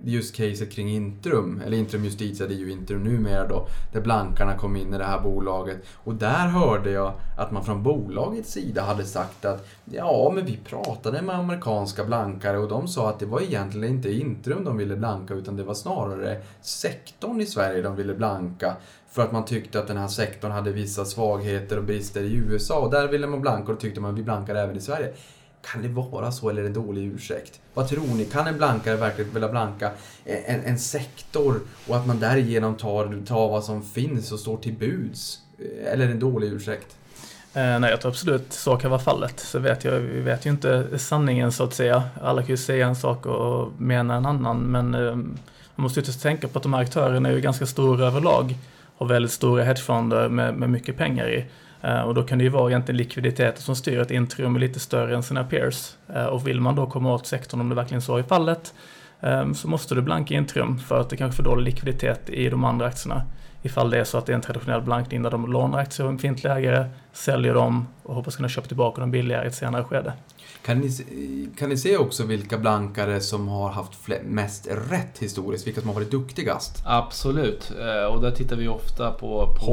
[0.03, 4.57] just caset kring Intrum, eller Intrum Justitia, det är ju Intrum numera då, där blankarna
[4.57, 5.77] kom in i det här bolaget.
[5.93, 10.57] Och där hörde jag att man från bolagets sida hade sagt att ja, men vi
[10.57, 14.95] pratade med amerikanska blankare och de sa att det var egentligen inte Intrum de ville
[14.95, 18.75] blanka utan det var snarare sektorn i Sverige de ville blanka.
[19.09, 22.79] För att man tyckte att den här sektorn hade vissa svagheter och brister i USA
[22.79, 25.13] och där ville man blanka och tyckte man att vi blankar även i Sverige.
[25.71, 27.59] Kan det vara så eller är det en dålig ursäkt?
[27.73, 28.25] Vad tror ni?
[28.25, 29.91] Kan en blankare verkligen vilja blanka
[30.25, 34.73] en, en sektor och att man därigenom tar, tar vad som finns och står till
[34.73, 35.39] buds?
[35.85, 36.95] Eller är det en dålig ursäkt?
[37.53, 39.39] Eh, nej, jag tror absolut så kan vara fallet.
[39.39, 42.03] Så vet jag, vi vet ju inte sanningen så att säga.
[42.21, 46.05] Alla kan ju säga en sak och mena en annan, men eh, man måste ju
[46.05, 48.55] tänka på att de här aktörerna är ju ganska stora överlag.
[48.97, 51.45] Har väldigt stora hedgefonder med, med mycket pengar i.
[51.85, 54.79] Eh, och då kan det ju vara egentligen likviditeten som styr att Intrum är lite
[54.79, 55.91] större än sina peers.
[56.15, 58.73] Eh, och vill man då komma åt sektorn, om det verkligen så är fallet,
[59.21, 62.63] ehm, så måste du blanka Intrum för att det kanske får dålig likviditet i de
[62.63, 63.21] andra aktierna.
[63.61, 66.09] Ifall det är så att det är en traditionell blankning där de lånar aktier av
[66.09, 69.83] en befintlig ägare, säljer dem och hoppas kunna köpa tillbaka dem billigare i ett senare
[69.83, 70.13] skede.
[70.65, 70.89] Kan ni,
[71.57, 73.91] kan ni se också vilka blankare som har haft
[74.23, 75.67] mest rätt historiskt?
[75.67, 76.81] Vilka som har varit duktigast?
[76.85, 77.71] Absolut,
[78.11, 79.55] och där tittar vi ofta på...
[79.59, 79.65] på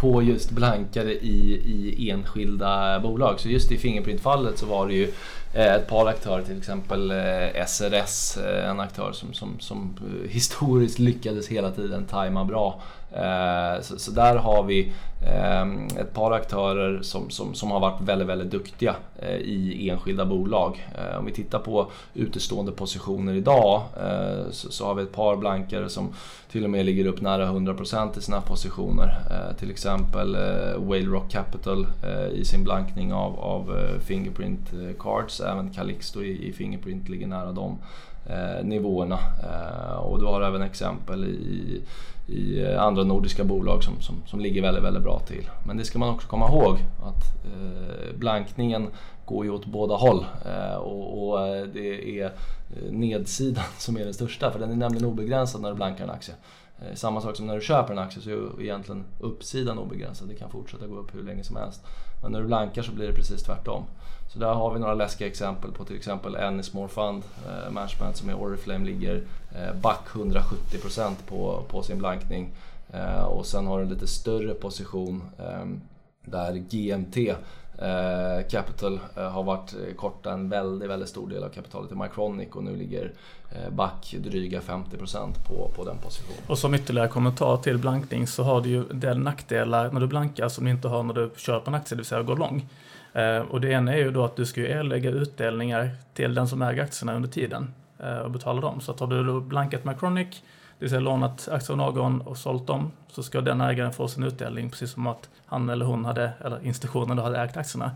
[0.00, 1.60] på just blankare i,
[1.96, 3.40] i enskilda bolag.
[3.40, 5.12] Så just i Fingerprint-fallet så var det ju
[5.54, 7.12] eh, ett par aktörer, till exempel
[7.66, 9.96] SRS, eh, eh, en aktör som, som, som
[10.28, 12.82] historiskt lyckades hela tiden tajma bra.
[13.16, 14.92] Eh, så, så där har vi
[15.26, 20.24] ehm, ett par aktörer som, som, som har varit väldigt, väldigt duktiga eh, i enskilda
[20.24, 20.88] bolag.
[20.94, 23.82] Eh, om vi tittar på utestående positioner idag
[24.50, 26.14] så, så har vi ett par blankare som
[26.50, 29.18] till och med ligger upp nära 100% i sina positioner.
[29.58, 30.36] Till exempel
[30.78, 31.86] Whale Rock Capital
[32.32, 35.40] i sin blankning av, av Fingerprint Cards.
[35.40, 37.78] Även Calixto i, i Fingerprint ligger nära de
[38.62, 39.18] nivåerna.
[39.98, 41.82] och du har även exempel i,
[42.26, 45.50] i eh, andra nordiska bolag som, som, som ligger väldigt, väldigt bra till.
[45.66, 48.88] Men det ska man också komma ihåg att eh, blankningen
[49.24, 50.26] går ju åt båda håll.
[50.46, 52.32] Eh, och, och det är
[52.90, 54.50] nedsidan som är den största.
[54.50, 56.34] För den är nämligen obegränsad när du blankar en aktie.
[56.78, 60.28] Eh, samma sak som när du köper en aktie så är egentligen uppsidan obegränsad.
[60.28, 61.84] Det kan fortsätta gå upp hur länge som helst.
[62.22, 63.84] Men när du blankar så blir det precis tvärtom.
[64.28, 68.30] Så där har vi några läskiga exempel på till exempel Ennismore Fund eh, Management som
[68.30, 69.22] i Oriflame ligger
[69.54, 72.50] eh, back 170% på, på sin blankning.
[72.92, 75.66] Eh, och sen har du en lite större position eh,
[76.24, 77.36] där GMT
[77.78, 82.48] Eh, Capital eh, har varit korta en väldigt, väldigt stor del av kapitalet i Micronic
[82.52, 83.12] och nu ligger
[83.52, 86.38] eh, back dryga 50% på, på den positionen.
[86.46, 90.48] Och som ytterligare kommentar till blankning så har du ju den nackdelar när du blankar
[90.48, 92.68] som du inte har när du köper en aktie, det vill säga går lång.
[93.16, 96.48] Eh, och det ena är ju då att du ska ju erlägga utdelningar till den
[96.48, 98.80] som äger aktierna under tiden eh, och betala dem.
[98.80, 102.38] Så att har du då blankat Chronic, det vill säga lånat aktier av någon och
[102.38, 106.04] sålt dem, så ska den ägaren få sin utdelning precis som att han eller hon
[106.04, 107.90] hade, eller institutionen hade ägt aktierna.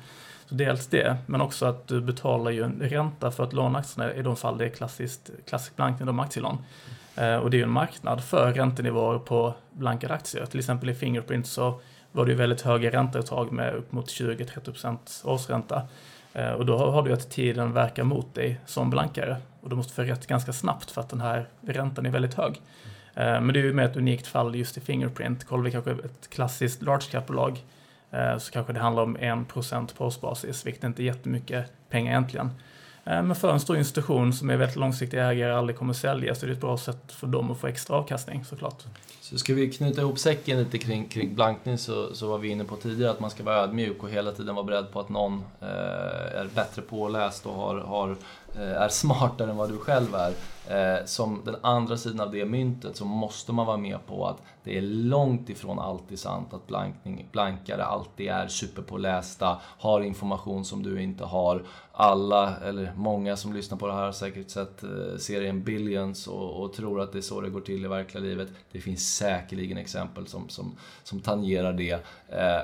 [0.46, 4.14] Så dels det, men också att du betalar ju en ränta för att låna aktierna
[4.14, 6.58] i de fall det är klassiskt, klassisk blankning, av aktielån.
[7.16, 10.46] Eh, och det är ju en marknad för räntenivåer på blankade aktier.
[10.46, 11.80] Till exempel i Fingerprint så
[12.12, 15.82] var det ju väldigt höga ränteuttag med upp mot 20-30% årsränta.
[16.32, 19.36] Eh, och då har du att tiden verkar mot dig som blankare.
[19.60, 22.62] Och du måste få rätt ganska snabbt för att den här räntan är väldigt hög.
[23.14, 25.44] Eh, men det är ju med ett unikt fall just i Fingerprint.
[25.44, 27.64] Kollar vi kanske ett klassiskt large cap-bolag
[28.10, 32.50] eh, så kanske det handlar om 1% på årsbasis, vilket inte är jättemycket pengar egentligen.
[33.04, 36.34] Eh, men för en stor institution som är väldigt långsiktig ägare och aldrig kommer sälja
[36.34, 38.84] så är det ett bra sätt för dem att få extra avkastning såklart.
[39.20, 42.64] Så ska vi knyta ihop säcken lite kring, kring blankning så, så var vi inne
[42.64, 45.44] på tidigare att man ska vara ödmjuk och hela tiden vara beredd på att någon
[45.60, 48.16] eh, är bättre påläst och har, har
[48.54, 50.32] Eh, är smartare än vad du själv är.
[50.66, 54.42] Eh, som den andra sidan av det myntet så måste man vara med på att
[54.64, 60.82] det är långt ifrån alltid sant att blankning, blankare alltid är superpålästa, har information som
[60.82, 61.62] du inte har.
[61.92, 66.62] Alla, eller många som lyssnar på det här har säkert sett eh, serien Billions och,
[66.62, 68.48] och, tror att det är så det går till i verkliga livet.
[68.72, 72.04] Det finns säkerligen exempel som, som, som tangerar det.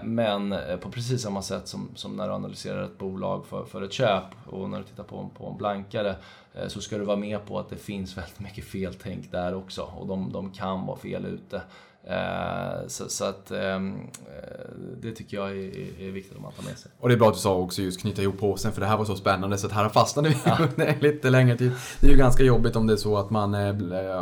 [0.02, 3.92] Men på precis samma sätt som, som när du analyserar ett bolag för, för ett
[3.92, 6.16] köp och när du tittar på, på en blank tankare
[6.54, 9.82] eh, så ska du vara med på att det finns väldigt mycket feltänk där också
[9.82, 11.62] och de, de kan vara fel ute.
[12.10, 13.94] Eh, så, så, att ehm,
[14.26, 16.90] eh, det tycker jag är, är, viktigt att man tar med sig.
[17.00, 18.96] Och det är bra att du sa också just knyta ihop påsen för det här
[18.96, 20.58] var så spännande så att här fastnade vi ja.
[21.00, 21.72] lite längre tid.
[22.00, 23.60] Det är ju ganska jobbigt om det är så att man eh,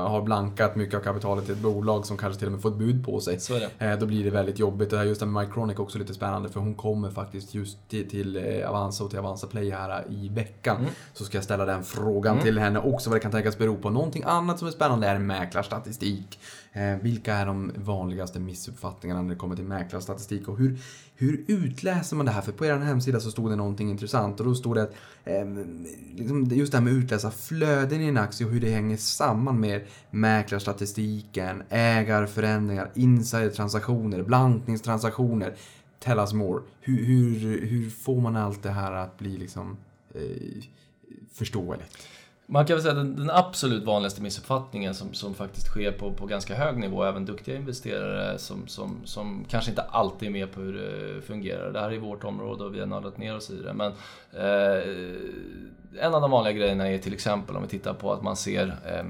[0.08, 2.76] har blankat mycket av kapitalet i ett bolag som kanske till och med får ett
[2.76, 3.40] bud på sig.
[3.40, 3.60] Så.
[4.00, 4.90] Då blir det väldigt jobbigt.
[4.90, 8.62] Det här just med Mycronic också lite spännande för hon kommer faktiskt just till, till
[8.66, 10.76] Avanza och till Avanza Play här i veckan.
[10.76, 10.90] Mm.
[11.12, 12.44] Så ska jag ställa den frågan mm.
[12.44, 13.90] till henne också vad det kan tänkas bero på.
[13.90, 16.38] Någonting annat som är spännande är mäklarstatistik.
[16.76, 20.78] Eh, vilka är de vanligaste missuppfattningarna när det kommer till mäklarstatistik och hur,
[21.14, 22.40] hur utläser man det här?
[22.40, 24.94] För på er hemsida så stod det någonting intressant och då stod det att
[25.24, 25.44] eh,
[26.58, 29.60] just det här med att utläsa flöden i en aktie och hur det hänger samman
[29.60, 35.54] med mäklarstatistiken, ägarförändringar, insidertransaktioner, blankningstransaktioner.
[36.00, 36.62] Tell us more.
[36.80, 39.76] Hur, hur, hur får man allt det här att bli liksom
[40.14, 40.20] eh,
[41.32, 41.98] förståeligt?
[42.46, 46.26] Man kan väl säga att den, absolut vanligaste missuppfattningen som, som faktiskt sker på, på
[46.26, 50.60] ganska hög nivå, även duktiga investerare som, som, som kanske inte alltid är med på
[50.60, 51.72] hur det fungerar.
[51.72, 53.72] Det här är vårt område och vi har nördat ner oss i det.
[53.72, 53.92] Men
[54.32, 58.36] eh, en av de vanliga grejerna är till exempel om vi tittar på att man
[58.36, 59.04] ser eh,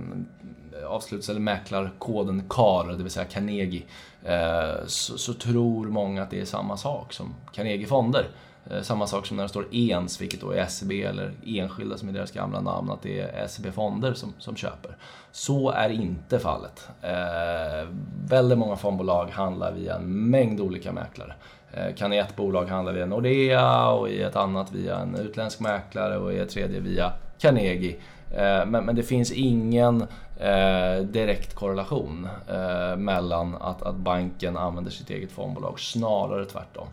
[0.86, 3.82] avsluts eller mäklarkoden CAR, det vill säga Carnegie,
[4.22, 8.26] eh, så, så, tror många att det är samma sak som Carnegie-fonder.
[8.70, 12.08] Eh, samma sak som när det står ENS, vilket då är SEB eller enskilda som
[12.08, 14.96] är deras gamla namn, att det är SEB-fonder som, som köper.
[15.32, 16.88] Så är inte fallet.
[17.02, 17.88] Eh,
[18.28, 21.34] väldigt många fondbolag handlar via en mängd olika mäklare.
[21.72, 25.60] Eh, kan i ett bolag handla via Nordea och i ett annat via en utländsk
[25.60, 27.96] mäklare och i ett tredje via Carnegie.
[28.30, 30.06] Eh, men, men, det finns ingen
[30.40, 36.86] eh, direkt korrelation eh, mellan att, att banken använder sitt eget fondbolag, snarare tvärtom.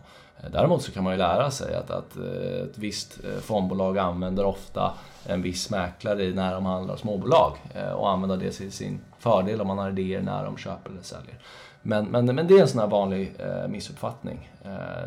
[0.50, 4.44] Däremot så kan man ju lära sig att, att eh, ett visst eh, fondbolag använder
[4.44, 4.92] ofta
[5.26, 9.66] en viss mäklare när de handlar småbolag eh, och använder det till sin fördel om
[9.66, 11.38] man har idéer när de köper eller säljer.
[11.82, 13.36] Men, men, men det är en sån här vanlig
[13.68, 14.50] missuppfattning.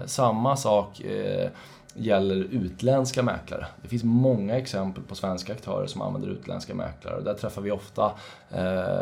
[0.06, 1.02] Samma sak
[1.94, 3.66] gäller utländska mäklare.
[3.82, 7.16] Det finns många exempel på svenska aktörer som använder utländska mäklare.
[7.16, 8.12] Och där träffar vi ofta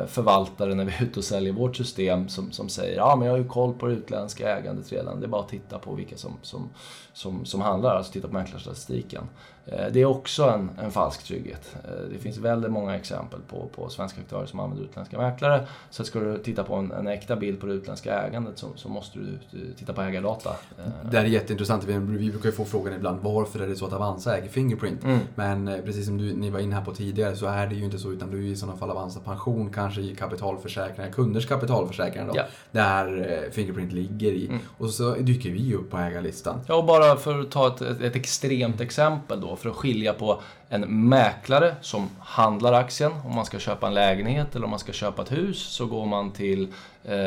[0.08, 3.34] förvaltare när vi är ute och säljer vårt system som, som säger ja men jag
[3.34, 5.20] har ju koll på det utländska ägandet redan.
[5.20, 6.70] Det är bara att titta på vilka som, som,
[7.14, 9.24] som, som handlar, alltså titta på mäklarstatistiken.
[9.66, 11.76] Eh, det är också en, en falsk trygghet.
[11.84, 15.68] Eh, det finns väldigt många exempel på, på svenska aktörer som använder utländska mäklare.
[15.90, 18.90] Så ska du titta på en, en äkta bild på det utländska ägandet så, så
[18.90, 19.40] måste du
[19.78, 20.50] titta på ägardata.
[20.50, 21.84] Eh, det är jätteintressant.
[21.84, 22.00] Vi
[22.32, 25.04] brukar ju få frågan ibland varför är det så att Avanza äger Fingerprint?
[25.04, 25.20] Mm.
[25.36, 28.00] Men precis som du, ni var inne här på tidigare så är det ju inte
[28.00, 29.43] så utan du är i sådana fall Avanza Pension
[29.74, 32.34] kanske i kapitalförsäkringar, kunders kapitalförsäkringar då.
[32.36, 32.44] Ja.
[32.72, 34.48] Där Fingerprint ligger i.
[34.48, 34.60] Mm.
[34.78, 36.60] Och så dyker vi upp på ägarlistan.
[36.68, 40.14] Ja, och bara för att ta ett, ett, ett extremt exempel då för att skilja
[40.14, 43.12] på en mäklare som handlar aktien.
[43.26, 46.06] Om man ska köpa en lägenhet eller om man ska köpa ett hus så går
[46.06, 46.68] man till,
[47.04, 47.18] eh,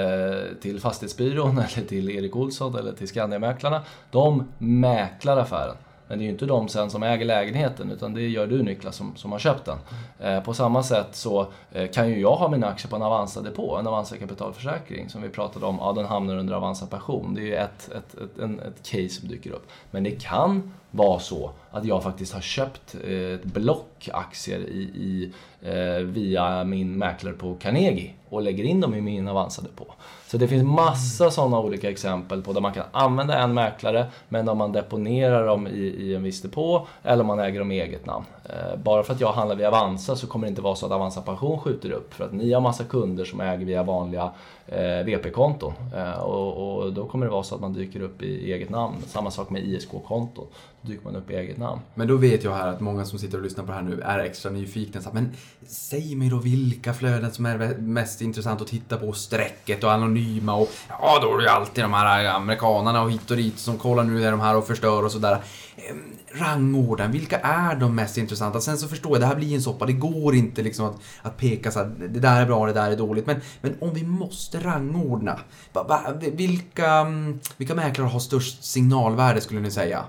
[0.60, 3.82] till Fastighetsbyrån eller till Erik Olsson eller till Skandiamäklarna.
[4.10, 5.76] De mäklar affären.
[6.08, 8.96] Men det är ju inte de sen som äger lägenheten utan det gör du Niklas
[8.96, 9.78] som, som har köpt den.
[10.20, 13.78] Eh, på samma sätt så eh, kan ju jag ha mina aktier på en Avanza-depå,
[13.78, 15.76] en Avanza-kapitalförsäkring som vi pratade om.
[15.80, 17.34] Ja, den hamnar under Avanza Pension.
[17.34, 19.68] Det är ju ett, ett, ett, en, ett case som dyker upp.
[19.90, 24.80] Men det kan vara så att jag faktiskt har köpt eh, ett block aktier i,
[24.80, 25.32] i
[25.62, 29.86] eh, via min mäklare på Carnegie och lägger in dem i min Avanza-depå.
[30.26, 34.48] Så det finns massa sådana olika exempel på där man kan använda en mäklare men
[34.48, 37.80] om man deponerar dem i, i en viss depå eller om man äger dem i
[37.80, 38.24] eget namn.
[38.48, 40.92] Eh, bara för att jag handlar via Avanza så kommer det inte vara så att
[40.92, 44.32] Avanza Pension skjuter upp för att ni har massa kunder som äger via vanliga
[44.66, 48.52] eh, VP-konton eh, och, och, då kommer det vara så att man dyker upp i
[48.52, 48.96] eget namn.
[49.06, 50.46] Samma sak med ISK-konton.
[50.80, 51.80] Då dyker man upp i eget namn.
[51.94, 54.00] Men då vet jag här att många som sitter och lyssnar på det här nu
[54.00, 55.00] är extra nyfikna.
[55.00, 55.32] Så, men
[55.66, 59.12] säg mig då vilka flöden som är mest intressant att titta på.
[59.12, 63.30] Strecket och anonyma och ja, då är det ju alltid de här amerikanarna och hit
[63.30, 65.38] och dit som kollar nu är de här och förstör och sådär.
[65.76, 68.60] Ehm, Rangorden, vilka är de mest intressanta?
[68.60, 69.86] Sen så förstår jag, det här blir en soppa.
[69.86, 72.90] Det går inte liksom att, att peka så att det där är bra, det där
[72.90, 73.26] är dåligt.
[73.26, 75.40] Men, men om vi måste rangordna,
[75.72, 76.00] va, va,
[76.32, 80.04] vilka, mm, vilka mäklare har störst signalvärde skulle ni säga?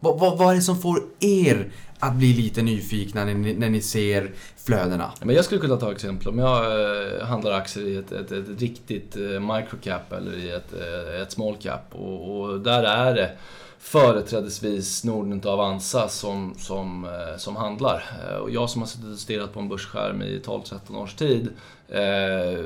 [0.00, 3.70] Vad, vad, vad är det som får er att bli lite nyfikna när ni, när
[3.70, 5.12] ni ser flödena?
[5.20, 6.28] Men jag skulle kunna ta exempel.
[6.28, 10.72] Om jag eh, handlar aktier i ett, ett, ett riktigt eh, microcap eller i ett,
[10.72, 13.30] eh, ett small cap och, och där är det
[13.82, 18.04] företrädesvis Nordnet och Avanza som, som, eh, som handlar.
[18.24, 21.48] Eh, och jag som har suttit och stirrat på en börsskärm i 12-13 års tid
[21.88, 22.64] eh,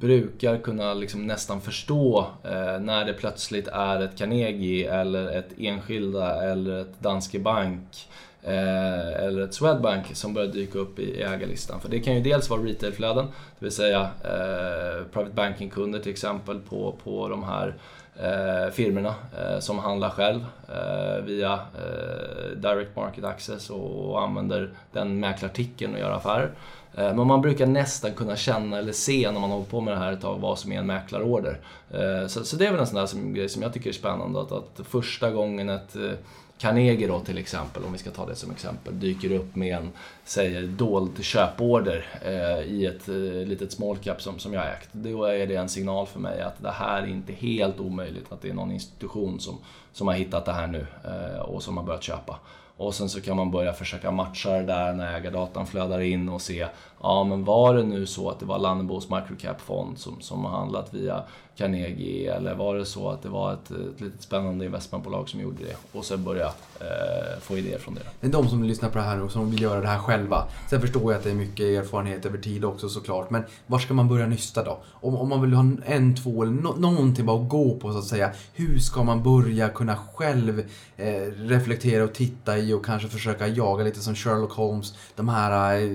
[0.00, 6.52] brukar kunna liksom nästan förstå eh, när det plötsligt är ett Carnegie eller ett Enskilda
[6.52, 8.08] eller ett Danske Bank
[8.42, 11.80] eh, eller ett Swedbank som börjar dyka upp i ägarlistan.
[11.80, 13.26] För det kan ju dels vara retailflöden,
[13.58, 17.74] det vill säga eh, private banking-kunder till exempel på, på de här
[18.20, 24.70] eh, firmorna eh, som handlar själv eh, via eh, Direct Market Access och, och använder
[24.92, 26.50] den mäklartikeln och gör affärer.
[26.94, 29.98] Eh, men man brukar nästan kunna känna eller se när man håller på med det
[29.98, 31.58] här ett tag vad som är en mäklarorder.
[31.90, 33.94] Eh, så, så det är väl en sån där som, grej som jag tycker är
[33.94, 34.40] spännande.
[34.40, 36.12] Att, att första gången ett eh,
[36.58, 39.90] Carnegie då till exempel, om vi ska ta det som exempel, dyker upp med en,
[40.24, 44.88] säger dold köporder eh, i ett eh, litet small cap som, som jag ägt.
[44.92, 48.42] Då är det en signal för mig att det här är inte helt omöjligt, att
[48.42, 49.58] det är någon institution som,
[49.92, 52.38] som har hittat det här nu eh, och som har börjat köpa.
[52.76, 56.42] Och sen så kan man börja försöka matcha det där när ägardatan flödar in och
[56.42, 56.66] se,
[57.02, 60.94] ja men var det nu så att det var Lannebos microcap-fond som, som har handlat
[60.94, 61.22] via
[61.56, 65.64] Carnegie eller var det så att det var ett, ett litet spännande investmentbolag som gjorde
[65.64, 65.98] det?
[65.98, 66.46] Och sen börja
[66.80, 68.00] eh, få idéer från det.
[68.20, 70.44] Det är de som lyssnar på det här och som vill göra det här själva.
[70.70, 73.30] Sen förstår jag att det är mycket erfarenhet över tid också såklart.
[73.30, 74.78] Men var ska man börja nysta då?
[74.90, 77.92] Om, om man vill ha en, två eller no, någonting typ bara att gå på
[77.92, 78.30] så att säga.
[78.54, 80.64] Hur ska man börja kunna själv
[80.96, 84.94] eh, reflektera och titta i och kanske försöka jaga lite som Sherlock Holmes.
[85.16, 85.88] De här eh,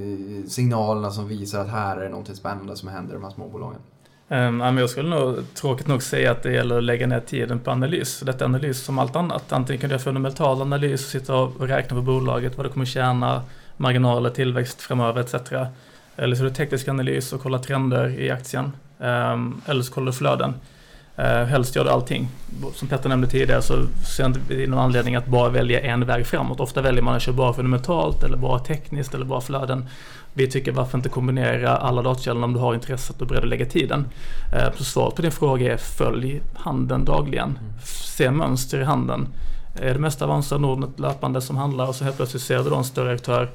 [0.48, 3.82] signalerna som visar att här är någonting spännande som händer i de här småbolagen.
[4.32, 7.72] Um, jag skulle nog tråkigt nog säga att det gäller att lägga ner tiden på
[7.72, 8.20] analys.
[8.20, 9.52] Detta är analys som allt annat.
[9.52, 12.86] Antingen kan du göra fundamental analys och sitta och räkna på bolaget, vad det kommer
[12.86, 13.44] tjäna,
[13.78, 15.52] marginaler, tillväxt framöver etc.
[16.16, 18.72] Eller så är det teknisk analys och kolla trender i aktien.
[18.98, 20.54] Um, eller så kollar du flöden.
[21.20, 22.28] Uh, helst gör du allting.
[22.74, 26.28] Som Petter nämnde tidigare så ser jag inte någon anledning att bara välja en väg
[26.28, 26.60] framåt.
[26.60, 29.86] Ofta väljer man att köra bara fundamentalt eller bara tekniskt eller bara flöden.
[30.34, 33.50] Vi tycker varför inte kombinera alla datakällor om du har intresset och är beredd att
[33.50, 34.06] lägga tiden.
[34.54, 37.50] Eh, så svaret på din fråga är följ handeln dagligen.
[37.50, 37.74] Mm.
[37.84, 39.28] Se mönster i handeln.
[39.76, 42.76] Är det mest avancerade Nordnet löpande som handlar och så helt plötsligt ser du då
[42.76, 43.50] en större aktör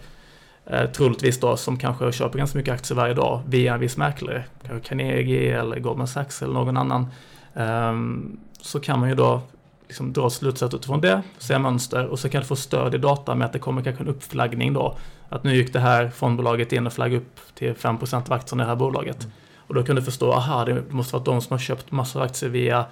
[0.66, 4.44] eh, troligtvis då som kanske köper ganska mycket aktier varje dag via en viss mäklare,
[4.66, 7.06] kanske Carnegie eller Goldman Sachs eller någon annan.
[7.54, 9.40] Um, så kan man ju då
[9.86, 13.34] liksom dra slutsatser utifrån det, se mönster och så kan du få stöd i data
[13.34, 14.96] med att det kommer kanske en uppflaggning då.
[15.28, 18.64] Att nu gick det här fondbolaget in och flaggade upp till 5% av aktierna i
[18.64, 19.20] det här bolaget.
[19.24, 19.32] Mm.
[19.66, 22.26] Och då kan du förstå, aha, det måste vara de som har köpt massor av
[22.26, 22.84] aktier via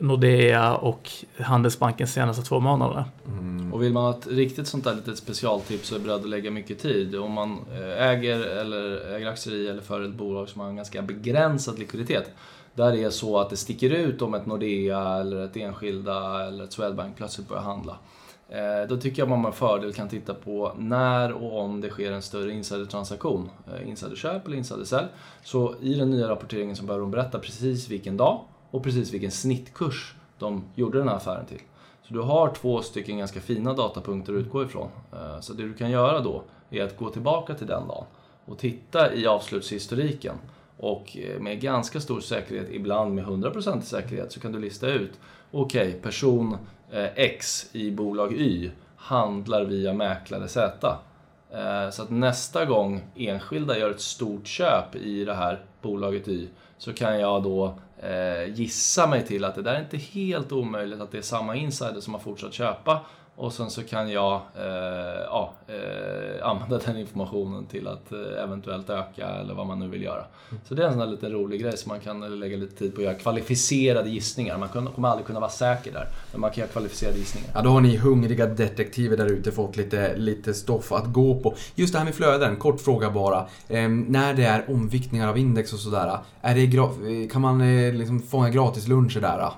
[0.00, 3.04] Nordea och Handelsbanken senaste två månaderna.
[3.26, 3.74] Mm.
[3.74, 6.50] Och vill man ha ett riktigt sånt där litet specialtips så är beredd att lägga
[6.50, 7.16] mycket tid.
[7.16, 10.76] Om man eh, äger, eller äger aktier i eller för ett bolag som har en
[10.76, 12.30] ganska begränsad likviditet
[12.74, 16.64] där det är så att det sticker ut om ett Nordea eller ett Enskilda eller
[16.64, 17.98] ett Swedbank plötsligt börjar handla.
[18.48, 22.12] Eh, då tycker jag man med fördel kan titta på när och om det sker
[22.12, 23.50] en större insidertransaktion.
[23.74, 25.06] Eh, insiderköp eller insidersälj.
[25.42, 29.30] Så i den nya rapporteringen så behöver de berätta precis vilken dag och precis vilken
[29.30, 31.60] snittkurs de gjorde den här affären till.
[32.08, 34.88] Så du har två stycken ganska fina datapunkter att utgå ifrån.
[35.12, 38.04] Eh, så det du kan göra då är att gå tillbaka till den dagen
[38.44, 40.34] och titta i avslutshistoriken
[40.76, 45.12] och eh, med ganska stor säkerhet, ibland med 100% säkerhet, så kan du lista ut
[45.50, 46.56] okej, okay, person
[46.90, 50.96] eh, X i bolag Y handlar via mäklare Z.
[51.50, 56.48] Eh, så att nästa gång enskilda gör ett stort köp i det här bolaget Y
[56.78, 57.78] så kan jag då
[58.54, 62.00] gissa mig till att det där är inte helt omöjligt att det är samma insider
[62.00, 63.00] som har fortsatt köpa
[63.36, 68.90] och sen så kan jag eh, ja, eh, använda den informationen till att eh, eventuellt
[68.90, 70.24] öka eller vad man nu vill göra.
[70.68, 72.94] Så det är en sån här liten rolig grej som man kan lägga lite tid
[72.94, 73.14] på att göra.
[73.14, 74.58] Kvalificerade gissningar.
[74.58, 76.08] Man kommer aldrig kunna vara säker där.
[76.32, 77.50] Men man kan göra kvalificerade gissningar.
[77.54, 81.54] Ja, då har ni hungriga detektiver där ute fått lite, lite stoff att gå på.
[81.74, 83.46] Just det här med flöden, kort fråga bara.
[83.68, 88.22] Eh, när det är omviktningar av index och sådär, är det kan man eh, liksom
[88.22, 89.50] fånga gratis luncher där?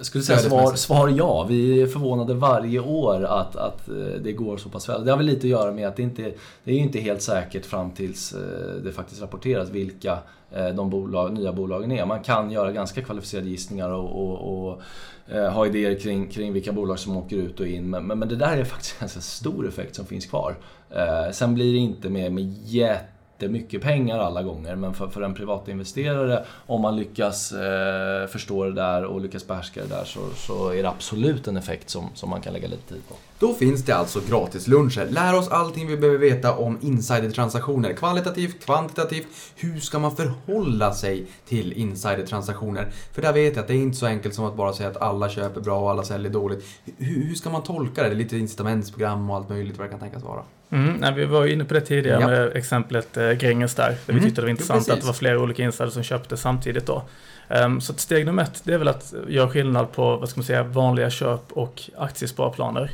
[0.00, 1.46] Jag skulle säga svar, svar ja.
[1.48, 5.04] Vi är förvånade varje år att, att eh, det går så pass väl.
[5.04, 6.32] Det har väl lite att göra med att det inte
[6.64, 10.18] det är inte helt säkert fram tills eh, det faktiskt rapporteras vilka
[10.52, 12.06] eh, de bolag, nya bolagen är.
[12.06, 14.82] Man kan göra ganska kvalificerade gissningar och, och, och
[15.52, 17.90] ha idéer kring, kring vilka bolag som åker ut och in.
[17.90, 20.56] Men, men, men det där är faktiskt en ganska stor effekt som finns kvar.
[21.32, 24.76] Sen blir det inte med, med jätte jättemycket pengar alla gånger.
[24.76, 29.80] Men för, för en privatinvesterare, om man lyckas eh, förstå det där och lyckas behärska
[29.82, 32.94] det där så, så är det absolut en effekt som, som man kan lägga lite
[32.94, 33.14] tid på.
[33.38, 35.06] Då finns det alltså gratisluncher.
[35.10, 37.92] Lär oss allting vi behöver veta om insidertransaktioner.
[37.92, 39.26] Kvalitativt, kvantitativt.
[39.56, 42.88] Hur ska man förhålla sig till insidertransaktioner?
[43.12, 45.02] För där vet jag att det är inte så enkelt som att bara säga att
[45.02, 46.64] alla köper bra och alla säljer dåligt.
[46.98, 48.08] Hur, hur ska man tolka det?
[48.08, 50.42] Det är lite incitamentsprogram och allt möjligt vad det kan tänkas vara.
[50.72, 52.26] Mm, nej, vi var inne på det tidigare ja.
[52.26, 53.88] med exemplet eh, Gränges där.
[53.88, 54.20] Där mm.
[54.20, 56.86] vi tyckte det var intressant ja, att det var flera olika insiders som köpte samtidigt
[56.86, 57.02] då.
[57.48, 60.44] Um, så steg nummer ett, det är väl att göra skillnad på, vad ska man
[60.44, 62.90] säga, vanliga köp och aktiesparplaner.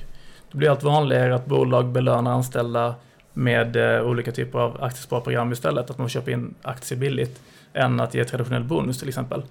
[0.53, 2.95] Det blir allt vanligare att bolag belönar anställda
[3.33, 5.91] med eh, olika typer av aktiesparprogram istället.
[5.91, 7.41] Att man köper in aktier billigt
[7.73, 9.43] än att ge traditionell bonus till exempel.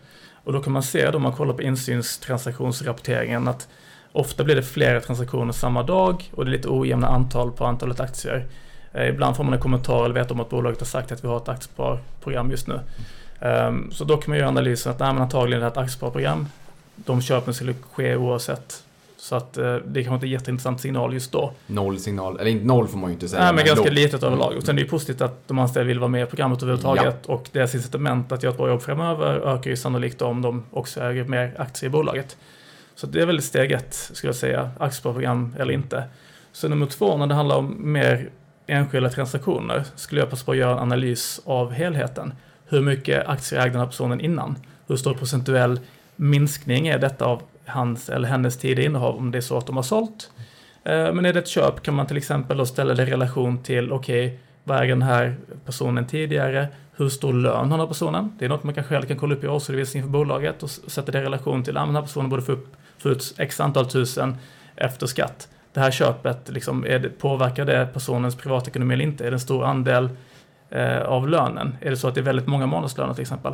[0.43, 3.67] Och då kan man se då man kollar på insynstransaktionsrapporteringen att
[4.15, 7.99] ofta blir det flera transaktioner samma dag och det är lite ojämna antal på antalet
[7.99, 8.45] aktier.
[8.93, 11.27] Eh, ibland får man en kommentar eller vet om att bolaget har sagt att vi
[11.27, 12.79] har ett aktiesparprogram just nu.
[13.39, 16.47] Um, så då kan man göra analysen att nej, men antagligen är det ett aktiesparprogram.
[16.95, 18.83] De köpen skulle ske oavsett.
[19.17, 21.51] Så att uh, det kanske inte är jätteintressant signal just då.
[21.67, 23.41] Noll signal, eller inte noll får man ju inte säga.
[23.41, 23.93] Nej, men, men ganska lågt.
[23.93, 24.53] litet överlag.
[24.57, 27.25] Och sen är det ju positivt att de anställda vill vara med i programmet överhuvudtaget.
[27.25, 31.01] Och deras incitament att göra ett bra jobb framöver ökar ju sannolikt om de också
[31.01, 32.37] äger mer aktier i bolaget.
[32.95, 34.69] Så det är väl steg ett, skulle jag säga.
[34.79, 36.03] Aktiesparprogram eller inte.
[36.51, 38.29] Så nummer två, när det handlar om mer
[38.67, 42.33] enskilda transaktioner, skulle jag passa på att göra en analys av helheten.
[42.67, 44.57] Hur mycket aktier ägde den här personen innan?
[44.87, 45.79] Hur stor procentuell
[46.15, 49.75] minskning är detta av hans eller hennes tidigare innehav om det är så att de
[49.75, 50.31] har sålt?
[50.83, 53.63] Eh, men är det ett köp kan man till exempel då ställa det i relation
[53.63, 55.35] till, okej, okay, vad äger den här
[55.65, 56.67] personen tidigare?
[56.95, 58.31] Hur stor lön har den här personen?
[58.39, 61.11] Det är något man kanske själv kan kolla upp i årsredovisningen för bolaget och sätta
[61.11, 62.75] det i relation till, ah, att den här personen borde få, upp,
[63.05, 64.37] få ut x antal tusen
[64.75, 65.47] efter skatt.
[65.73, 69.25] Det här köpet, liksom, är det, påverkar det personens privatekonomi eller inte?
[69.25, 70.09] Är det en stor andel
[70.69, 71.77] eh, av lönen?
[71.81, 73.53] Är det så att det är väldigt många månadslöner till exempel?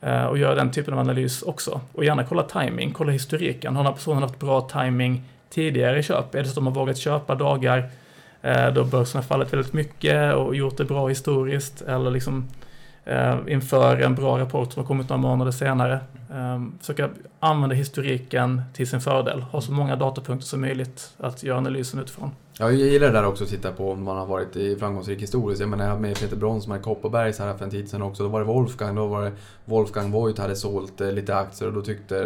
[0.00, 1.80] Eh, och göra den typen av analys också.
[1.92, 3.76] Och gärna kolla timing, kolla historiken.
[3.76, 6.34] Har den här personen haft bra timing tidigare i köp?
[6.34, 7.90] Är det så att de har vågat köpa dagar
[8.42, 11.82] eh, då börsen har fallit väldigt mycket och gjort det bra historiskt?
[11.82, 12.48] Eller liksom
[13.04, 16.00] eh, inför en bra rapport som har kommit några månader senare.
[16.30, 17.08] Eh, försöka
[17.40, 19.42] använda historiken till sin fördel.
[19.42, 22.30] Ha så många datapunkter som möjligt att göra analysen utifrån.
[22.58, 25.22] Ja, jag gillar det där också att titta på om man har varit i framgångsrik
[25.22, 25.60] historiskt.
[25.60, 28.22] Jag menar, jag hade med Peter Bronsmark i Kopparbergs här för en tid sedan också.
[28.22, 29.32] Då var det Wolfgang, då var det
[29.64, 32.18] Wolfgang Voigt hade sålt eh, lite aktier och då tyckte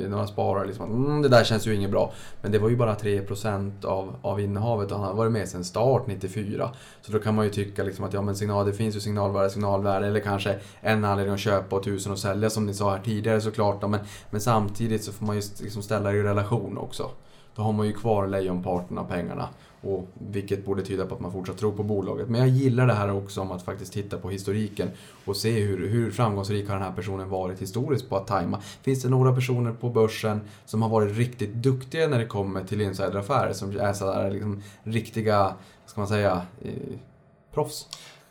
[0.00, 2.12] eh, några sparare liksom att mm, det där känns ju inget bra.
[2.42, 5.64] Men det var ju bara 3% av, av innehavet och han har varit med sedan
[5.64, 6.70] start 94.
[7.02, 9.50] Så då kan man ju tycka liksom att ja men signal, det finns ju signalvärde,
[9.50, 13.02] signalvärde eller kanske en anledning att köpa och tusen att sälja som ni sa här
[13.04, 13.80] tidigare såklart.
[13.80, 13.88] Då.
[13.88, 14.00] Men,
[14.30, 17.10] men samtidigt så får man ju liksom ställa det i relation också.
[17.54, 19.48] Då har man ju kvar lejonparten av pengarna.
[19.82, 22.28] Och vilket borde tyda på att man fortsatt tror på bolaget.
[22.28, 24.90] Men jag gillar det här också om att faktiskt titta på historiken
[25.24, 28.60] och se hur, hur framgångsrik har den här personen varit historiskt på att tajma.
[28.82, 32.80] Finns det några personer på börsen som har varit riktigt duktiga när det kommer till
[32.80, 33.52] insideraffärer?
[33.52, 35.54] Som är sådär liksom riktiga, vad
[35.86, 36.72] ska man säga, eh,
[37.54, 37.86] proffs?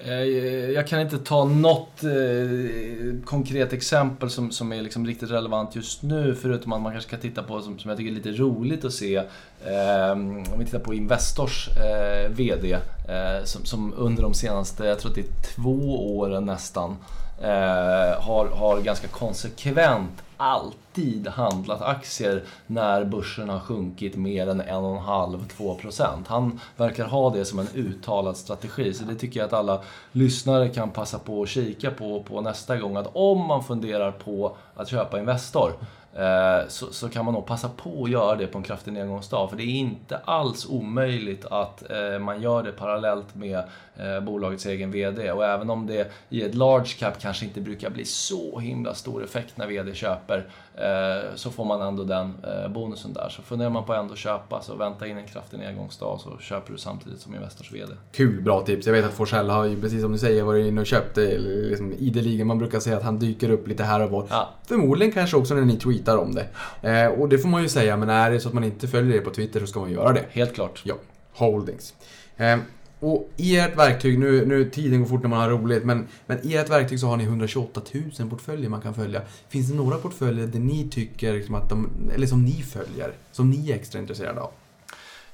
[0.06, 0.24] Eh,
[0.72, 6.04] jag kan inte ta något eh, konkret exempel som, som är liksom riktigt relevant just
[6.04, 8.86] nu, förutom att man kanske kan titta på som, som jag tycker är lite roligt
[8.86, 9.16] att se.
[9.66, 15.00] Eh, om vi tittar på Investors eh, VD, eh, som, som, under de senaste, jag
[15.00, 16.98] tror att det är två åren nästan,
[17.42, 26.24] eh, har, har ganska konsekvent alltid handlat aktier när börsen har sjunkit mer än 1,5-2%.
[26.28, 28.94] Han verkar ha det som en uttalad strategi.
[28.94, 29.82] Så det tycker jag att alla
[30.12, 32.96] lyssnare kan passa på att kika på, på nästa gång.
[32.96, 35.74] Att om man funderar på att köpa Investor
[36.14, 39.50] eh, så, så, kan man nog passa på att göra det på en kraftig nedgångsdag.
[39.50, 43.64] För det är inte alls omöjligt att eh, man gör det parallellt med
[44.22, 45.32] bolagets egen VD.
[45.32, 49.24] Och även om det i ett large cap kanske inte brukar bli så himla stor
[49.24, 52.34] effekt när VD köper eh, så får man ändå den
[52.70, 53.30] bonusen där.
[53.30, 56.72] Så funderar man på att ändå köpa så vänta in en kraftig nedgångsdag så köper
[56.72, 57.94] du samtidigt som Investors VD.
[58.12, 58.88] Kul, bra tips.
[58.88, 61.94] Jag vet att Forsell har ju precis som du säger varit inne och köpt liksom,
[61.94, 62.48] ideligen.
[62.48, 64.28] Man brukar säga att han dyker upp lite här och var.
[64.30, 64.50] Ja.
[64.68, 66.48] Förmodligen kanske också när ni tweetar om det.
[66.90, 69.14] Eh, och det får man ju säga, men är det så att man inte följer
[69.14, 70.26] det på Twitter så ska man göra det.
[70.32, 70.82] Helt klart.
[70.86, 70.96] Ja,
[71.34, 71.94] holdings.
[73.00, 76.48] Och i ert verktyg, nu, nu tiden går fort när man har roligt, men, men
[76.48, 77.82] i ert verktyg så har ni 128
[78.20, 79.22] 000 portföljer man kan följa.
[79.50, 83.50] Finns det några portföljer där ni tycker liksom att de, eller som ni följer, som
[83.50, 84.52] ni är extra intresserade av?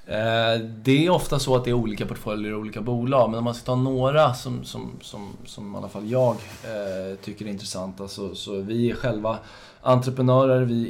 [0.08, 3.44] Eh, det är ofta så att det är olika portföljer och olika bolag, men om
[3.44, 7.50] man ska ta några som, som, som, som i alla fall jag eh, tycker är
[7.50, 9.38] intressanta så, så vi är själva
[9.86, 10.90] entreprenörer, vi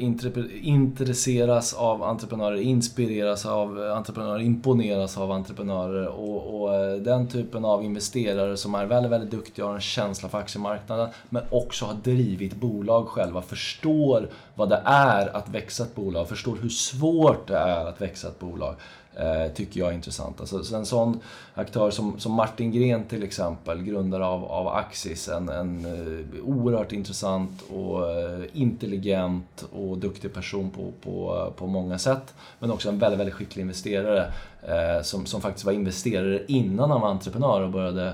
[0.61, 7.83] intresseras av entreprenörer, inspireras av entreprenörer, imponeras av entreprenörer och, och, eh, den typen av
[7.83, 11.93] investerare som är väldigt, väldigt duktiga och har en känsla för aktiemarknaden men också har
[11.93, 17.57] drivit bolag själva, förstår vad det är att växa ett bolag, förstår hur svårt det
[17.57, 18.75] är att växa ett bolag.
[19.17, 20.39] Eh, tycker jag är intressant.
[20.39, 21.19] Alltså, så en sån
[21.53, 26.91] aktör som, som Martin Gren till exempel, grundare av, av Axis, en, en eh, oerhört
[26.91, 32.33] intressant och eh, intelligent och duktig person på, på, på många sätt.
[32.59, 34.31] Men också en väldigt, väldigt skicklig investerare
[34.67, 38.13] Eh, som, som faktiskt var investerare innan han var entreprenör och började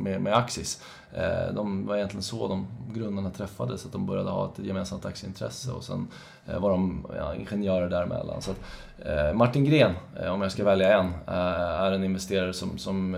[0.00, 0.82] med, med Axis.
[1.14, 5.72] Eh, de var egentligen så de grundarna träffades, att de började ha ett gemensamt aktieintresse
[5.72, 6.08] och sen
[6.46, 8.42] Eh, var de ja, ingenjörer däremellan.
[8.42, 8.60] Så att,
[8.98, 13.12] eh, Martin Gren, eh, om jag ska välja en, eh, är en investerare som, som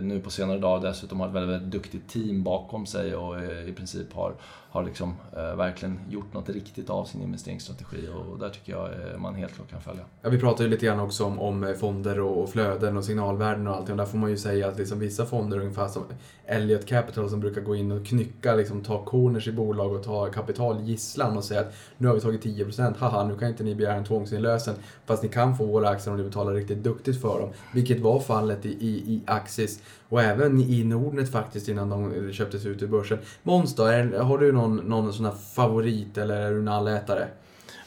[0.00, 3.72] nu på senare dagar dessutom har ett väldigt, väldigt duktigt team bakom sig och i
[3.72, 4.34] princip har,
[4.70, 5.14] har liksom,
[5.56, 8.90] verkligen gjort något riktigt av sin investeringsstrategi och där tycker jag
[9.20, 10.02] man helt klart kan följa.
[10.22, 13.66] Ja, vi pratade ju lite grann också om, om fonder och, och flöden och signalvärden
[13.66, 16.04] och allting och där får man ju säga att liksom vissa fonder ungefär som
[16.46, 20.26] Elliot Capital som brukar gå in och knycka, liksom ta corners i bolag och ta
[20.26, 23.74] kapital gisslan och säga att nu har vi tagit 10%, haha nu kan inte ni
[23.74, 24.74] begära en tvångsinlösen
[25.06, 27.50] fast ni kan få våra aktier om ni betalar riktigt duktigt för dem.
[27.74, 32.66] Vilket var fallet i, i, i Axis och även i Nordnet faktiskt innan de köptes
[32.66, 33.18] ut ur börsen.
[33.42, 33.82] Måns då,
[34.22, 37.28] har du någon, någon sån här favorit eller är du en allätare?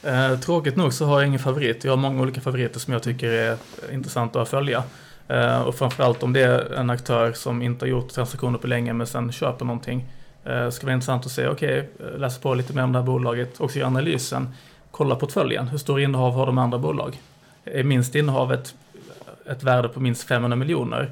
[0.04, 1.84] Eh, tråkigt nog så har jag ingen favorit.
[1.84, 3.58] Jag har många olika favoriter som jag tycker är
[3.92, 4.84] intressanta att följa.
[5.28, 8.94] Eh, och framförallt om det är en aktör som inte har gjort transaktioner på länge
[8.94, 10.06] men sen köper någonting.
[10.46, 13.06] Det ska vara intressant att se, okej, okay, läsa på lite mer om det här
[13.06, 14.48] bolaget, också göra analysen.
[14.92, 17.22] Kolla portföljen, hur stor innehav har de andra bolag?
[17.64, 18.76] Är minst innehavet
[19.46, 21.12] ett värde på minst 500 miljoner?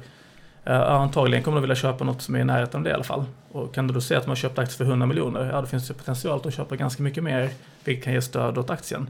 [0.70, 3.04] Uh, antagligen kommer du vilja köpa något som är i närheten av det i alla
[3.04, 3.24] fall.
[3.52, 5.66] Och kan du då se att man har köpt aktier för 100 miljoner, ja då
[5.66, 7.50] finns det potential att köpa ganska mycket mer,
[7.84, 9.06] vilket kan ge stöd åt aktien.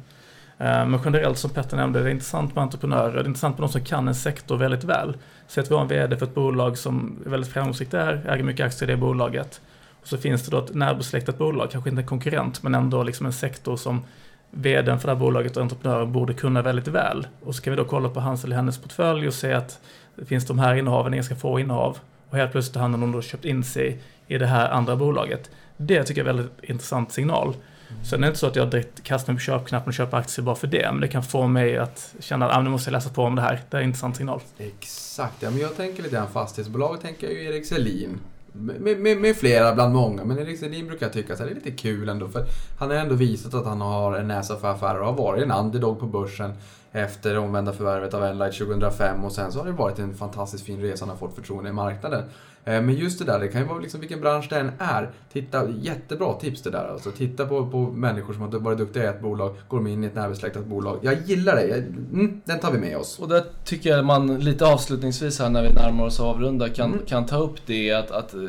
[0.56, 3.72] Men generellt som Petter nämnde, det är intressant med entreprenörer, det är intressant med de
[3.72, 5.16] som kan en sektor väldigt väl.
[5.48, 8.44] Så att vi har en VD för ett bolag som är väldigt framgångsrikt där, äger
[8.44, 9.60] mycket aktier i det bolaget.
[10.04, 13.26] Och så finns det då ett närbesläktat bolag, kanske inte en konkurrent, men ändå liksom
[13.26, 14.02] en sektor som
[14.50, 17.26] VDn för det här bolaget och entreprenören borde kunna väldigt väl.
[17.42, 19.80] Och så kan vi då kolla på hans eller hennes portfölj och se att
[20.16, 21.98] det finns de här innehaven, ganska få innehav.
[22.30, 25.50] Och helt plötsligt har han då köpt in sig i det här andra bolaget.
[25.76, 27.54] Det tycker jag är en väldigt intressant signal.
[28.02, 30.44] Sen är det inte så att jag direkt kastar mig på köpknappen och köper aktier
[30.44, 30.92] bara för det.
[30.92, 33.34] Men det kan få mig att känna att ah, nu måste jag läsa på om
[33.34, 33.60] det här.
[33.70, 34.40] Det är en intressant signal.
[34.58, 38.20] Exakt, ja, men jag tänker lite grann fastighetsbolag tänker jag ju Erik Selin.
[38.56, 41.54] Med, med, med, flera bland många, men Erik liksom, Selin brukar tycka att det är
[41.54, 42.28] lite kul ändå.
[42.28, 42.46] För
[42.78, 45.50] han har ändå visat att han har en näsa för affärer och har varit en
[45.50, 46.52] underdog på börsen
[46.92, 50.80] efter omvända förvärvet av Enlight 2005 och sen så har det varit en fantastiskt fin
[50.80, 52.24] resa han har fått förtroende i marknaden.
[52.64, 55.10] Eh, men just det där, det kan ju vara liksom vilken bransch det än är.
[55.32, 57.10] Titta, jättebra tips det där alltså.
[57.10, 60.14] Titta på, på människor som har varit duktiga i ett bolag, går in i ett
[60.14, 60.98] närbesläktat bolag.
[61.02, 63.18] Jag gillar det, jag, mm, den tar vi med oss.
[63.18, 67.06] Och där tycker jag man lite avslutningsvis här när vi närmar oss avrunda kan, mm.
[67.06, 68.40] kan ta upp det att, att eh,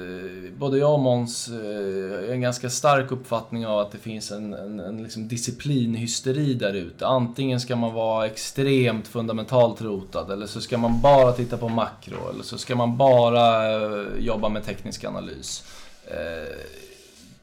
[0.57, 4.79] både jag och Måns har en ganska stark uppfattning av att det finns en, en,
[4.79, 7.07] en liksom disciplinhysteri där ute.
[7.07, 12.29] Antingen ska man vara extremt fundamentalt rotad eller så ska man bara titta på makro
[12.33, 13.75] eller så ska man bara
[14.19, 15.63] jobba med teknisk analys.
[16.07, 16.55] Eh,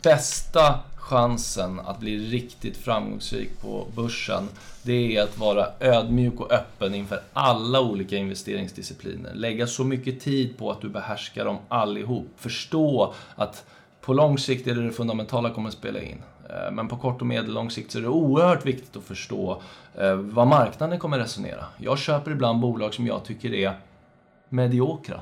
[0.02, 4.48] bästa chansen att bli riktigt framgångsrik på börsen,
[4.82, 9.34] det är att vara ödmjuk och öppen inför alla olika investeringsdiscipliner.
[9.34, 12.26] Lägga så mycket tid på att du behärskar dem allihop.
[12.36, 13.64] Förstå att
[14.00, 16.22] på lång sikt är det det fundamentala kommer att spela in.
[16.50, 19.62] Eh, men på kort och medellång sikt så är det oerhört viktigt att förstå
[19.98, 21.64] eh, vad marknaden kommer att resonera.
[21.78, 23.72] Jag köper ibland bolag som jag tycker är
[24.48, 25.20] mediokra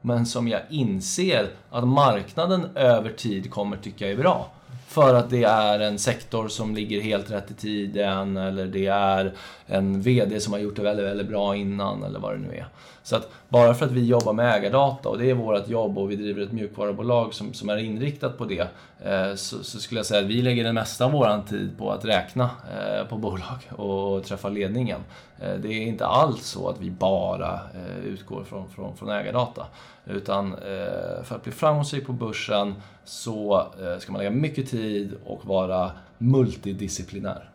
[0.00, 4.50] men som jag inser att marknaden över tid kommer tycka är bra.
[4.88, 9.34] För att det är en sektor som ligger helt rätt i tiden eller det är
[9.70, 12.66] en VD som har gjort det väldigt, väldigt bra innan eller vad det nu är.
[13.02, 16.10] Så att bara för att vi jobbar med ägardata och det är vårt jobb och
[16.10, 18.68] vi driver ett mjukvarubolag som, som är inriktat på det
[19.04, 21.92] eh, så, så, skulle jag säga att vi lägger den mesta av vår tid på
[21.92, 25.00] att räkna eh, på bolag och träffa ledningen.
[25.38, 29.66] Eh, det är inte alls så att vi bara eh, utgår från, från, från ägardata.
[30.06, 32.74] Utan eh, för att bli framgångsrik på börsen
[33.04, 37.50] så eh, ska man lägga mycket tid och vara multidisciplinär.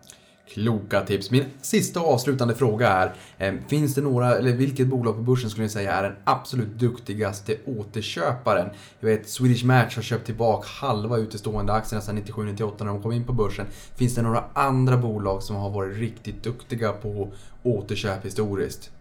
[0.48, 1.32] Kloka tips.
[1.32, 5.50] Min sista och avslutande fråga är, eh, finns det några, eller vilket bolag på börsen
[5.50, 8.70] skulle ni säga är den absolut duktigaste återköparen?
[9.00, 13.12] Jag vet Swedish Match har köpt tillbaka halva utestående aktierna sedan 97-98 när de kom
[13.12, 13.66] in på börsen.
[13.96, 18.92] Finns det några andra bolag som har varit riktigt duktiga på återköp historiskt?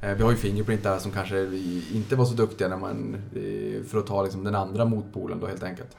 [0.00, 1.44] Eh, vi har ju Fingerprint där som kanske
[1.92, 5.46] inte var så duktiga när man, eh, för att ta liksom den andra motpolen då
[5.46, 5.96] helt enkelt.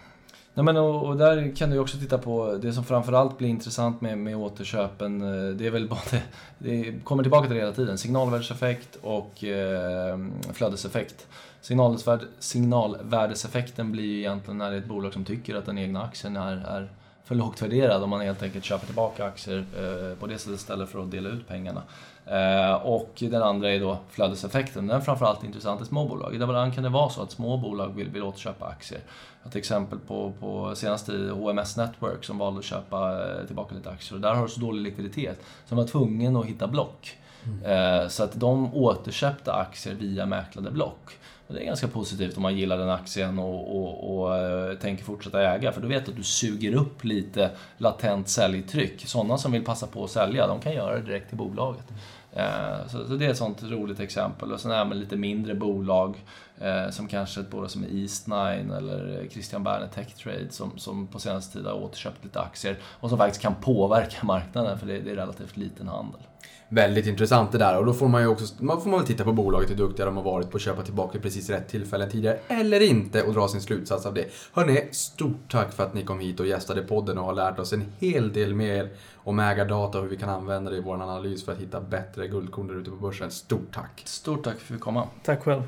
[0.57, 4.01] Nej, men och, och, där kan du också titta på det som framförallt blir intressant
[4.01, 5.21] med, med återköpen.
[5.21, 6.23] Eh, det är väl både,
[6.57, 10.19] det kommer tillbaka till det hela tiden, signalvärdeseffekt och eh,
[10.53, 11.27] flödeseffekt.
[11.61, 16.03] Signalvärd, signalvärdeseffekten blir ju egentligen när det är ett bolag som tycker att den egna
[16.03, 16.89] aktien är, är
[17.23, 20.89] för lågt värderad om man helt enkelt köper tillbaka aktier eh, på det sättet istället
[20.89, 21.81] för att dela ut pengarna.
[22.25, 24.87] Eh, och den andra är då flödeseffekten.
[24.87, 26.35] Den är framförallt intressant i småbolag.
[26.35, 29.01] Ibland kan det vara så att små bolag vill, vill återköpa aktier.
[29.45, 33.89] Ett exempel på, på senaste i HMS Network som valde att köpa eh, tillbaka lite
[33.89, 34.15] aktier.
[34.15, 37.17] Och där har du så dålig likviditet så de var tvungen att hitta block.
[37.45, 38.09] Mm.
[38.09, 41.17] Så att de återköpte aktier via mäklade block.
[41.47, 45.03] Och det är ganska positivt om man gillar den aktien och, och, och äh, tänker
[45.03, 45.71] fortsätta äga.
[45.71, 49.07] För du vet att du suger upp lite latent säljtryck.
[49.07, 51.85] Sådana som vill passa på att sälja, de kan göra det direkt till bolaget.
[52.33, 54.51] Eh, så, så, det är ett sånt roligt exempel.
[54.51, 56.15] Och sen även lite mindre bolag
[56.61, 61.19] eh, som kanske ett bolag som East9 eller Christian Berner Tech Trade som, som på
[61.19, 65.11] senaste tid har återköpt lite aktier och som faktiskt kan påverka marknaden för det, det
[65.11, 66.21] är relativt liten handel.
[66.69, 69.23] Väldigt intressant det där och då får man ju också man får man väl titta
[69.23, 72.09] på bolaget, hur duktiga de har varit på att köpa tillbaka i precis rätt tillfällen
[72.09, 74.25] tidigare eller inte och dra sin slutsats av det.
[74.53, 77.73] Hörni, stort tack för att ni kom hit och gästade podden och har lärt oss
[77.73, 81.45] en hel del mer om ägardata och hur vi kan använda det i vår analys
[81.45, 83.31] för att hitta bättre guldkorn där ute på börsen.
[83.31, 84.01] Stort tack!
[84.05, 85.07] Stort tack för att vi fick komma.
[85.23, 85.61] Tack själv.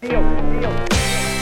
[0.00, 0.22] Deal,
[0.60, 1.39] deal.